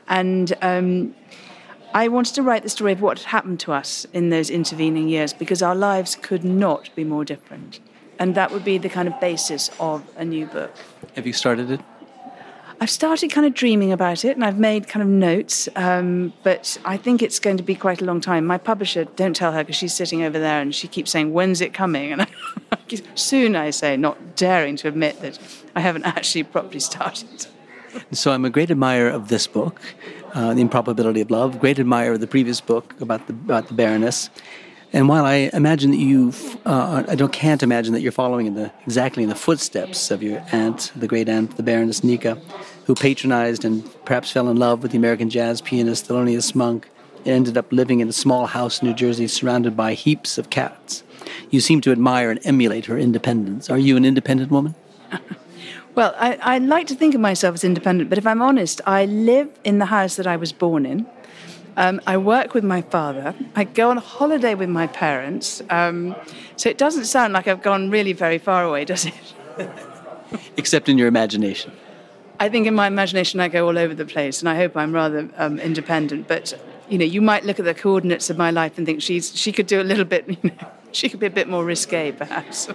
And 0.07 0.53
um, 0.61 1.15
I 1.93 2.07
wanted 2.07 2.35
to 2.35 2.43
write 2.43 2.63
the 2.63 2.69
story 2.69 2.91
of 2.91 3.01
what 3.01 3.19
had 3.19 3.27
happened 3.27 3.59
to 3.61 3.71
us 3.71 4.05
in 4.13 4.29
those 4.29 4.49
intervening 4.49 5.09
years 5.09 5.33
because 5.33 5.61
our 5.61 5.75
lives 5.75 6.17
could 6.21 6.43
not 6.43 6.93
be 6.95 7.03
more 7.03 7.25
different. 7.25 7.79
And 8.19 8.35
that 8.35 8.51
would 8.51 8.63
be 8.63 8.77
the 8.77 8.89
kind 8.89 9.07
of 9.07 9.19
basis 9.19 9.69
of 9.79 10.03
a 10.17 10.25
new 10.25 10.45
book. 10.45 10.75
Have 11.15 11.25
you 11.25 11.33
started 11.33 11.71
it? 11.71 11.81
I've 12.83 12.89
started 12.89 13.31
kind 13.31 13.47
of 13.47 13.53
dreaming 13.53 13.93
about 13.93 14.25
it 14.25 14.35
and 14.35 14.43
I've 14.43 14.59
made 14.59 14.89
kind 14.89 15.01
of 15.01 15.07
notes, 15.07 15.69
um, 15.77 16.33
but 16.43 16.77
I 16.83 16.97
think 16.97 17.21
it's 17.21 17.39
going 17.39 17.55
to 17.55 17.63
be 17.63 17.75
quite 17.75 18.01
a 18.01 18.03
long 18.03 18.19
time. 18.19 18.45
My 18.45 18.57
publisher, 18.57 19.05
don't 19.05 19.33
tell 19.33 19.53
her 19.53 19.63
because 19.63 19.77
she's 19.77 19.93
sitting 19.93 20.21
over 20.21 20.37
there 20.37 20.59
and 20.59 20.75
she 20.75 20.89
keeps 20.89 21.09
saying, 21.09 21.31
When's 21.31 21.61
it 21.61 21.73
coming? 21.73 22.11
And 22.11 22.23
I, 22.73 22.77
soon 23.15 23.55
I 23.55 23.69
say, 23.69 23.95
not 23.95 24.35
daring 24.35 24.75
to 24.75 24.89
admit 24.89 25.21
that 25.21 25.39
I 25.73 25.79
haven't 25.79 26.03
actually 26.03 26.43
properly 26.43 26.81
started. 26.81 27.47
So 28.11 28.33
I'm 28.33 28.43
a 28.43 28.49
great 28.49 28.69
admirer 28.69 29.07
of 29.07 29.29
this 29.29 29.47
book, 29.47 29.79
uh, 30.33 30.53
The 30.53 30.59
Improbability 30.59 31.21
of 31.21 31.31
Love, 31.31 31.61
great 31.61 31.79
admirer 31.79 32.15
of 32.15 32.19
the 32.19 32.27
previous 32.27 32.59
book 32.59 32.99
about 32.99 33.27
the, 33.27 33.33
about 33.33 33.69
the 33.69 33.75
Baroness. 33.75 34.29
And 34.95 35.09
while 35.09 35.25
I 35.25 35.49
imagine 35.53 35.89
that 35.89 35.97
you, 35.97 36.31
uh, 36.67 37.03
I 37.07 37.15
don't, 37.15 37.33
can't 37.33 37.63
imagine 37.63 37.93
that 37.93 38.01
you're 38.01 38.11
following 38.11 38.45
in 38.45 38.53
the, 38.53 38.71
exactly 38.83 39.23
in 39.23 39.29
the 39.29 39.35
footsteps 39.35 40.11
of 40.11 40.21
your 40.21 40.43
aunt, 40.51 40.91
the 40.95 41.07
great 41.07 41.27
aunt, 41.27 41.57
the 41.57 41.63
Baroness 41.63 42.03
Nica, 42.03 42.39
who 42.85 42.95
patronized 42.95 43.63
and 43.63 43.83
perhaps 44.05 44.31
fell 44.31 44.49
in 44.49 44.57
love 44.57 44.81
with 44.81 44.91
the 44.91 44.97
American 44.97 45.29
jazz 45.29 45.61
pianist 45.61 46.07
Thelonious 46.07 46.53
Monk 46.53 46.89
and 47.19 47.29
ended 47.29 47.57
up 47.57 47.71
living 47.71 47.99
in 47.99 48.09
a 48.09 48.13
small 48.13 48.45
house 48.47 48.81
in 48.81 48.87
New 48.87 48.93
Jersey 48.93 49.27
surrounded 49.27 49.77
by 49.77 49.93
heaps 49.93 50.37
of 50.37 50.49
cats. 50.49 51.03
You 51.49 51.61
seem 51.61 51.81
to 51.81 51.91
admire 51.91 52.29
and 52.31 52.39
emulate 52.45 52.85
her 52.85 52.97
independence. 52.97 53.69
Are 53.69 53.77
you 53.77 53.95
an 53.95 54.05
independent 54.05 54.51
woman? 54.51 54.75
well, 55.95 56.13
I, 56.17 56.37
I 56.41 56.57
like 56.57 56.87
to 56.87 56.95
think 56.95 57.15
of 57.15 57.21
myself 57.21 57.55
as 57.55 57.63
independent, 57.63 58.09
but 58.09 58.17
if 58.17 58.27
I'm 58.27 58.41
honest, 58.41 58.81
I 58.85 59.05
live 59.05 59.49
in 59.63 59.79
the 59.79 59.85
house 59.85 60.15
that 60.17 60.27
I 60.27 60.35
was 60.35 60.51
born 60.51 60.85
in. 60.85 61.05
Um, 61.75 62.01
I 62.05 62.17
work 62.17 62.53
with 62.53 62.63
my 62.63 62.81
father. 62.81 63.33
I 63.55 63.63
go 63.63 63.89
on 63.89 63.97
holiday 63.97 64.53
with 64.53 64.69
my 64.69 64.87
parents. 64.87 65.61
Um, 65.69 66.15
so 66.55 66.69
it 66.69 66.77
doesn't 66.77 67.05
sound 67.05 67.33
like 67.33 67.47
I've 67.47 67.63
gone 67.63 67.89
really 67.89 68.13
very 68.13 68.37
far 68.37 68.63
away, 68.63 68.85
does 68.85 69.05
it? 69.05 69.13
Except 70.57 70.87
in 70.87 70.97
your 70.97 71.07
imagination. 71.07 71.71
I 72.39 72.49
think 72.49 72.67
in 72.67 72.73
my 72.73 72.87
imagination 72.87 73.39
I 73.39 73.47
go 73.47 73.67
all 73.67 73.77
over 73.77 73.93
the 73.93 74.05
place, 74.05 74.39
and 74.41 74.49
I 74.49 74.55
hope 74.55 74.75
I'm 74.75 74.93
rather 74.93 75.29
um, 75.37 75.59
independent. 75.59 76.27
But 76.27 76.53
you 76.89 76.97
know, 76.97 77.05
you 77.05 77.21
might 77.21 77.45
look 77.45 77.59
at 77.59 77.65
the 77.65 77.73
coordinates 77.73 78.29
of 78.29 78.37
my 78.37 78.51
life 78.51 78.77
and 78.77 78.85
think 78.85 79.01
she's 79.01 79.35
she 79.37 79.51
could 79.51 79.67
do 79.67 79.81
a 79.81 79.83
little 79.83 80.05
bit. 80.05 80.25
You 80.43 80.49
know, 80.49 80.67
she 80.91 81.09
could 81.09 81.19
be 81.19 81.25
a 81.25 81.31
bit 81.31 81.49
more 81.49 81.65
risque, 81.65 82.11
perhaps. 82.11 82.69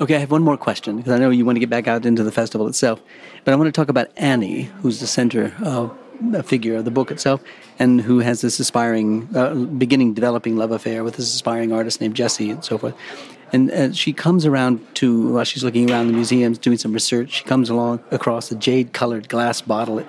Okay, 0.00 0.16
I 0.16 0.18
have 0.18 0.30
one 0.30 0.42
more 0.42 0.56
question 0.56 0.96
because 0.96 1.12
I 1.12 1.18
know 1.18 1.30
you 1.30 1.44
want 1.44 1.56
to 1.56 1.60
get 1.60 1.70
back 1.70 1.86
out 1.86 2.04
into 2.04 2.24
the 2.24 2.32
festival 2.32 2.66
itself, 2.66 3.00
but 3.44 3.52
I 3.52 3.56
want 3.56 3.68
to 3.68 3.72
talk 3.72 3.88
about 3.88 4.08
Annie, 4.16 4.62
who's 4.82 4.98
the 4.98 5.06
center 5.06 5.54
of 5.62 5.96
a 6.34 6.42
figure 6.42 6.76
of 6.76 6.84
the 6.84 6.90
book 6.90 7.10
itself, 7.10 7.42
and 7.78 8.00
who 8.00 8.18
has 8.18 8.40
this 8.40 8.58
aspiring, 8.58 9.28
uh, 9.36 9.54
beginning 9.54 10.14
developing 10.14 10.56
love 10.56 10.70
affair 10.70 11.04
with 11.04 11.16
this 11.16 11.32
aspiring 11.32 11.72
artist 11.72 12.00
named 12.00 12.16
Jesse 12.16 12.50
and 12.50 12.64
so 12.64 12.78
forth. 12.78 12.94
And 13.52 13.70
uh, 13.70 13.92
she 13.92 14.12
comes 14.12 14.46
around 14.46 14.80
to, 14.96 15.32
while 15.34 15.44
she's 15.44 15.64
looking 15.64 15.90
around 15.90 16.06
the 16.06 16.12
museums 16.12 16.58
doing 16.58 16.78
some 16.78 16.92
research, 16.92 17.30
she 17.30 17.44
comes 17.44 17.68
along 17.70 18.00
across 18.10 18.50
a 18.50 18.54
jade 18.54 18.92
colored 18.92 19.28
glass 19.28 19.60
bottle. 19.60 20.04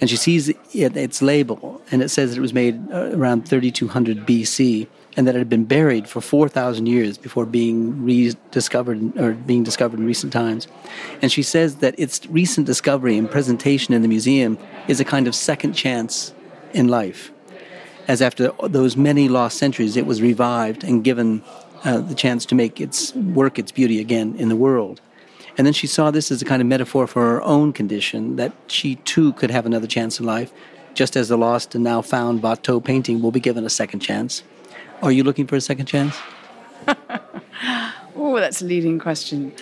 And 0.00 0.08
she 0.08 0.16
sees 0.16 0.48
it, 0.48 0.58
its 0.74 1.20
label, 1.20 1.82
and 1.90 2.02
it 2.02 2.08
says 2.08 2.30
that 2.30 2.38
it 2.38 2.40
was 2.40 2.54
made 2.54 2.90
uh, 2.90 3.10
around 3.12 3.46
3200 3.46 4.26
BC, 4.26 4.86
and 5.16 5.26
that 5.26 5.34
it 5.34 5.38
had 5.38 5.48
been 5.48 5.64
buried 5.64 6.08
for 6.08 6.20
4,000 6.20 6.86
years 6.86 7.18
before 7.18 7.44
being 7.44 8.02
rediscovered 8.04 9.18
or 9.18 9.32
being 9.32 9.62
discovered 9.62 9.98
in 9.98 10.06
recent 10.06 10.32
times. 10.32 10.68
And 11.20 11.30
she 11.30 11.42
says 11.42 11.76
that 11.76 11.98
its 11.98 12.24
recent 12.26 12.66
discovery 12.66 13.18
and 13.18 13.30
presentation 13.30 13.92
in 13.92 14.02
the 14.02 14.08
museum 14.08 14.56
is 14.88 15.00
a 15.00 15.04
kind 15.04 15.26
of 15.26 15.34
second 15.34 15.74
chance 15.74 16.32
in 16.72 16.88
life. 16.88 17.32
As 18.08 18.22
after 18.22 18.52
those 18.62 18.96
many 18.96 19.28
lost 19.28 19.58
centuries, 19.58 19.96
it 19.96 20.06
was 20.06 20.22
revived 20.22 20.82
and 20.82 21.04
given 21.04 21.42
uh, 21.84 21.98
the 21.98 22.14
chance 22.14 22.44
to 22.46 22.54
make 22.54 22.80
its 22.80 23.14
work 23.14 23.58
its 23.58 23.72
beauty 23.72 24.00
again 24.00 24.34
in 24.36 24.48
the 24.48 24.56
world. 24.56 25.00
And 25.56 25.66
then 25.66 25.74
she 25.74 25.86
saw 25.86 26.10
this 26.10 26.30
as 26.30 26.40
a 26.40 26.44
kind 26.44 26.62
of 26.62 26.68
metaphor 26.68 27.06
for 27.06 27.22
her 27.22 27.42
own 27.42 27.72
condition, 27.72 28.36
that 28.36 28.52
she 28.68 28.96
too 28.96 29.32
could 29.34 29.50
have 29.50 29.66
another 29.66 29.86
chance 29.86 30.20
in 30.20 30.26
life, 30.26 30.52
just 30.94 31.16
as 31.16 31.28
the 31.28 31.36
lost 31.36 31.74
and 31.74 31.84
now 31.84 32.02
found 32.02 32.42
Watteau 32.42 32.82
painting 32.82 33.20
will 33.20 33.30
be 33.30 33.40
given 33.40 33.64
a 33.64 33.70
second 33.70 34.00
chance. 34.00 34.42
Are 35.02 35.12
you 35.12 35.24
looking 35.24 35.46
for 35.46 35.56
a 35.56 35.60
second 35.60 35.86
chance? 35.86 36.16
oh, 38.16 38.38
that's 38.38 38.62
a 38.62 38.64
leading 38.64 38.98
question. 38.98 39.52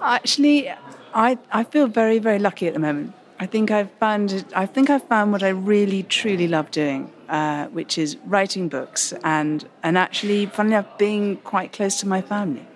Actually, 0.00 0.70
I, 1.14 1.38
I 1.52 1.64
feel 1.64 1.86
very, 1.86 2.18
very 2.18 2.38
lucky 2.38 2.66
at 2.66 2.74
the 2.74 2.80
moment. 2.80 3.14
I 3.40 3.46
think 3.46 3.70
I've 3.70 3.90
found 3.92 4.44
I 4.54 4.66
think 4.66 4.90
I've 4.90 5.04
found 5.04 5.30
what 5.30 5.44
I 5.44 5.50
really 5.50 6.02
truly 6.02 6.48
love 6.48 6.72
doing, 6.72 7.12
uh, 7.28 7.66
which 7.66 7.96
is 7.96 8.16
writing 8.26 8.68
books 8.68 9.12
and 9.22 9.68
and 9.82 9.96
actually, 9.96 10.46
funnily 10.46 10.74
enough, 10.74 10.98
being 10.98 11.36
quite 11.36 11.72
close 11.72 12.00
to 12.00 12.08
my 12.08 12.20
family. 12.20 12.66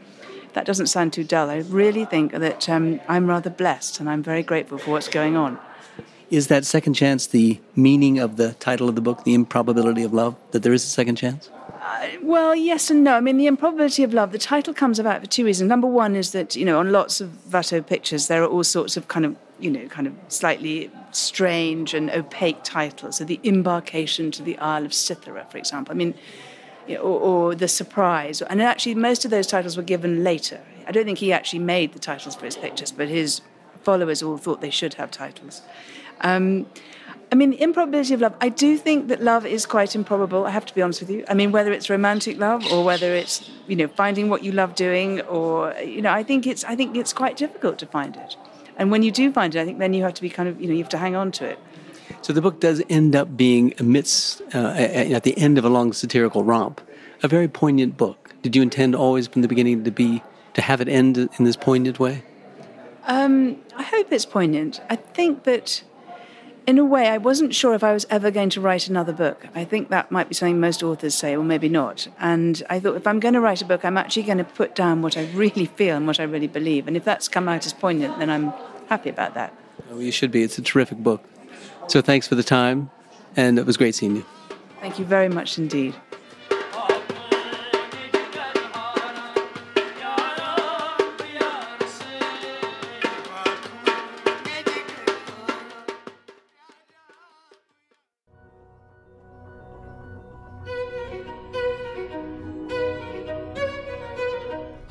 That 0.52 0.64
doesn't 0.64 0.86
sound 0.86 1.14
too 1.14 1.24
dull. 1.24 1.50
I 1.50 1.58
really 1.58 2.04
think 2.04 2.32
that 2.32 2.68
um, 2.68 3.00
I'm 3.08 3.26
rather 3.26 3.50
blessed, 3.50 3.98
and 3.98 4.08
I'm 4.08 4.22
very 4.22 4.44
grateful 4.44 4.78
for 4.78 4.92
what's 4.92 5.08
going 5.08 5.36
on. 5.36 5.58
Is 6.32 6.46
that 6.46 6.64
second 6.64 6.94
chance 6.94 7.26
the 7.26 7.60
meaning 7.76 8.18
of 8.18 8.38
the 8.38 8.54
title 8.54 8.88
of 8.88 8.94
the 8.94 9.02
book, 9.02 9.24
"The 9.24 9.34
Improbability 9.34 10.02
of 10.02 10.14
Love"? 10.14 10.34
That 10.52 10.62
there 10.62 10.72
is 10.72 10.82
a 10.82 10.86
second 10.86 11.16
chance? 11.16 11.50
Uh, 11.82 12.08
well, 12.22 12.54
yes 12.54 12.90
and 12.90 13.04
no. 13.04 13.16
I 13.16 13.20
mean, 13.20 13.36
the 13.36 13.46
improbability 13.46 14.02
of 14.02 14.14
love. 14.14 14.32
The 14.32 14.38
title 14.38 14.72
comes 14.72 14.98
about 14.98 15.20
for 15.20 15.26
two 15.26 15.44
reasons. 15.44 15.68
Number 15.68 15.86
one 15.86 16.16
is 16.16 16.32
that 16.32 16.56
you 16.56 16.64
know, 16.64 16.78
on 16.78 16.90
lots 16.90 17.20
of 17.20 17.28
Watteau 17.52 17.82
pictures, 17.82 18.28
there 18.28 18.42
are 18.42 18.46
all 18.46 18.64
sorts 18.64 18.96
of 18.96 19.08
kind 19.08 19.26
of 19.26 19.36
you 19.60 19.70
know, 19.70 19.86
kind 19.88 20.06
of 20.06 20.14
slightly 20.28 20.90
strange 21.10 21.92
and 21.92 22.08
opaque 22.10 22.64
titles. 22.64 23.16
So 23.18 23.24
the 23.24 23.38
embarkation 23.44 24.30
to 24.30 24.42
the 24.42 24.56
Isle 24.56 24.86
of 24.86 24.92
Cythera, 24.92 25.46
for 25.50 25.58
example. 25.58 25.92
I 25.92 25.96
mean, 25.96 26.14
or, 26.88 27.20
or, 27.28 27.54
the 27.54 27.68
surprise. 27.68 28.40
And 28.40 28.62
actually, 28.62 28.94
most 28.94 29.26
of 29.26 29.30
those 29.30 29.46
titles 29.46 29.76
were 29.76 29.82
given 29.82 30.24
later. 30.24 30.62
I 30.86 30.92
don't 30.92 31.04
think 31.04 31.18
he 31.18 31.30
actually 31.30 31.58
made 31.58 31.92
the 31.92 31.98
titles 31.98 32.34
for 32.36 32.46
his 32.46 32.56
pictures, 32.56 32.90
but 32.90 33.08
his 33.08 33.42
followers 33.82 34.22
all 34.22 34.38
thought 34.38 34.62
they 34.62 34.70
should 34.70 34.94
have 34.94 35.10
titles. 35.10 35.60
Um, 36.22 36.66
I 37.30 37.34
mean, 37.34 37.50
the 37.50 37.62
improbability 37.62 38.12
of 38.12 38.20
love. 38.20 38.34
I 38.42 38.50
do 38.50 38.76
think 38.76 39.08
that 39.08 39.22
love 39.22 39.46
is 39.46 39.64
quite 39.64 39.94
improbable. 39.96 40.44
I 40.44 40.50
have 40.50 40.66
to 40.66 40.74
be 40.74 40.82
honest 40.82 41.00
with 41.00 41.10
you. 41.10 41.24
I 41.28 41.34
mean, 41.34 41.50
whether 41.50 41.72
it's 41.72 41.88
romantic 41.88 42.38
love 42.38 42.70
or 42.70 42.84
whether 42.84 43.14
it's 43.14 43.50
you 43.66 43.76
know 43.76 43.88
finding 43.88 44.28
what 44.28 44.44
you 44.44 44.52
love 44.52 44.74
doing, 44.74 45.22
or 45.22 45.74
you 45.80 46.02
know, 46.02 46.12
I 46.12 46.22
think 46.22 46.46
it's 46.46 46.62
I 46.64 46.76
think 46.76 46.96
it's 46.96 47.12
quite 47.12 47.36
difficult 47.36 47.78
to 47.78 47.86
find 47.86 48.16
it. 48.16 48.36
And 48.76 48.90
when 48.90 49.02
you 49.02 49.10
do 49.10 49.32
find 49.32 49.54
it, 49.54 49.60
I 49.60 49.64
think 49.64 49.78
then 49.78 49.94
you 49.94 50.02
have 50.02 50.14
to 50.14 50.22
be 50.22 50.30
kind 50.30 50.48
of, 50.48 50.60
you 50.60 50.66
know, 50.66 50.72
you 50.72 50.80
have 50.80 50.88
to 50.90 50.98
hang 50.98 51.14
on 51.14 51.32
to 51.32 51.44
it. 51.46 51.58
So 52.22 52.32
the 52.32 52.40
book 52.40 52.60
does 52.60 52.82
end 52.88 53.14
up 53.16 53.36
being 53.36 53.74
amidst, 53.78 54.42
uh, 54.54 54.74
at 54.76 55.24
the 55.24 55.36
end 55.38 55.58
of 55.58 55.64
a 55.64 55.68
long 55.68 55.92
satirical 55.92 56.44
romp, 56.44 56.80
a 57.22 57.28
very 57.28 57.48
poignant 57.48 57.96
book. 57.96 58.34
Did 58.42 58.56
you 58.56 58.62
intend 58.62 58.94
always 58.94 59.28
from 59.28 59.42
the 59.42 59.48
beginning 59.48 59.84
to 59.84 59.90
be, 59.90 60.22
to 60.54 60.62
have 60.62 60.80
it 60.80 60.88
end 60.88 61.16
in 61.18 61.44
this 61.44 61.56
poignant 61.56 61.98
way? 62.00 62.22
Um, 63.06 63.58
I 63.76 63.82
hope 63.82 64.12
it's 64.12 64.26
poignant. 64.26 64.80
I 64.88 64.96
think 64.96 65.44
that 65.44 65.82
in 66.66 66.78
a 66.78 66.84
way, 66.84 67.08
I 67.08 67.18
wasn't 67.18 67.54
sure 67.54 67.74
if 67.74 67.82
I 67.82 67.92
was 67.92 68.06
ever 68.08 68.30
going 68.30 68.50
to 68.50 68.60
write 68.60 68.88
another 68.88 69.12
book. 69.12 69.46
I 69.54 69.64
think 69.64 69.88
that 69.88 70.10
might 70.10 70.28
be 70.28 70.34
something 70.34 70.60
most 70.60 70.82
authors 70.82 71.14
say, 71.14 71.34
or 71.34 71.42
maybe 71.42 71.68
not. 71.68 72.08
And 72.18 72.62
I 72.70 72.78
thought 72.78 72.96
if 72.96 73.06
I'm 73.06 73.20
going 73.20 73.34
to 73.34 73.40
write 73.40 73.62
a 73.62 73.64
book, 73.64 73.84
I'm 73.84 73.96
actually 73.96 74.22
going 74.22 74.38
to 74.38 74.44
put 74.44 74.74
down 74.74 75.02
what 75.02 75.16
I 75.16 75.24
really 75.32 75.66
feel 75.66 75.96
and 75.96 76.06
what 76.06 76.20
I 76.20 76.24
really 76.24 76.46
believe. 76.46 76.86
And 76.86 76.96
if 76.96 77.04
that's 77.04 77.28
come 77.28 77.48
out 77.48 77.66
as 77.66 77.72
poignant, 77.72 78.18
then 78.18 78.30
I'm 78.30 78.52
happy 78.88 79.10
about 79.10 79.34
that. 79.34 79.54
Oh, 79.90 79.98
you 79.98 80.12
should 80.12 80.30
be. 80.30 80.42
It's 80.42 80.58
a 80.58 80.62
terrific 80.62 80.98
book. 80.98 81.24
So 81.88 82.00
thanks 82.00 82.28
for 82.28 82.36
the 82.36 82.44
time, 82.44 82.90
and 83.36 83.58
it 83.58 83.66
was 83.66 83.76
great 83.76 83.94
seeing 83.94 84.16
you. 84.16 84.24
Thank 84.80 84.98
you 84.98 85.04
very 85.04 85.28
much 85.28 85.58
indeed. 85.58 85.94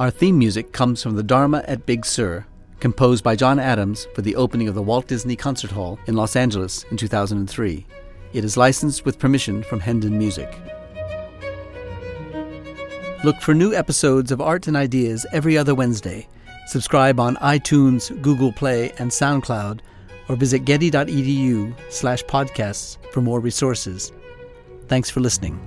Our 0.01 0.09
theme 0.09 0.39
music 0.39 0.71
comes 0.71 1.03
from 1.03 1.15
the 1.15 1.21
Dharma 1.21 1.63
at 1.67 1.85
Big 1.85 2.07
Sur, 2.07 2.47
composed 2.79 3.23
by 3.23 3.35
John 3.35 3.59
Adams 3.59 4.07
for 4.15 4.23
the 4.23 4.35
opening 4.35 4.67
of 4.67 4.73
the 4.73 4.81
Walt 4.81 5.07
Disney 5.07 5.35
Concert 5.35 5.69
Hall 5.69 5.99
in 6.07 6.15
Los 6.15 6.35
Angeles 6.35 6.85
in 6.89 6.97
2003. 6.97 7.85
It 8.33 8.43
is 8.43 8.57
licensed 8.57 9.05
with 9.05 9.19
permission 9.19 9.61
from 9.61 9.79
Hendon 9.79 10.17
Music. 10.17 10.59
Look 13.23 13.39
for 13.41 13.53
new 13.53 13.75
episodes 13.75 14.31
of 14.31 14.41
Art 14.41 14.65
and 14.65 14.75
Ideas 14.75 15.27
every 15.33 15.55
other 15.55 15.75
Wednesday. 15.75 16.27
Subscribe 16.65 17.19
on 17.19 17.35
iTunes, 17.35 18.19
Google 18.23 18.51
Play, 18.51 18.93
and 18.97 19.11
SoundCloud, 19.11 19.81
or 20.27 20.35
visit 20.35 20.65
getty.edu 20.65 21.75
slash 21.91 22.23
podcasts 22.23 22.97
for 23.13 23.21
more 23.21 23.39
resources. 23.39 24.11
Thanks 24.87 25.11
for 25.11 25.19
listening. 25.19 25.61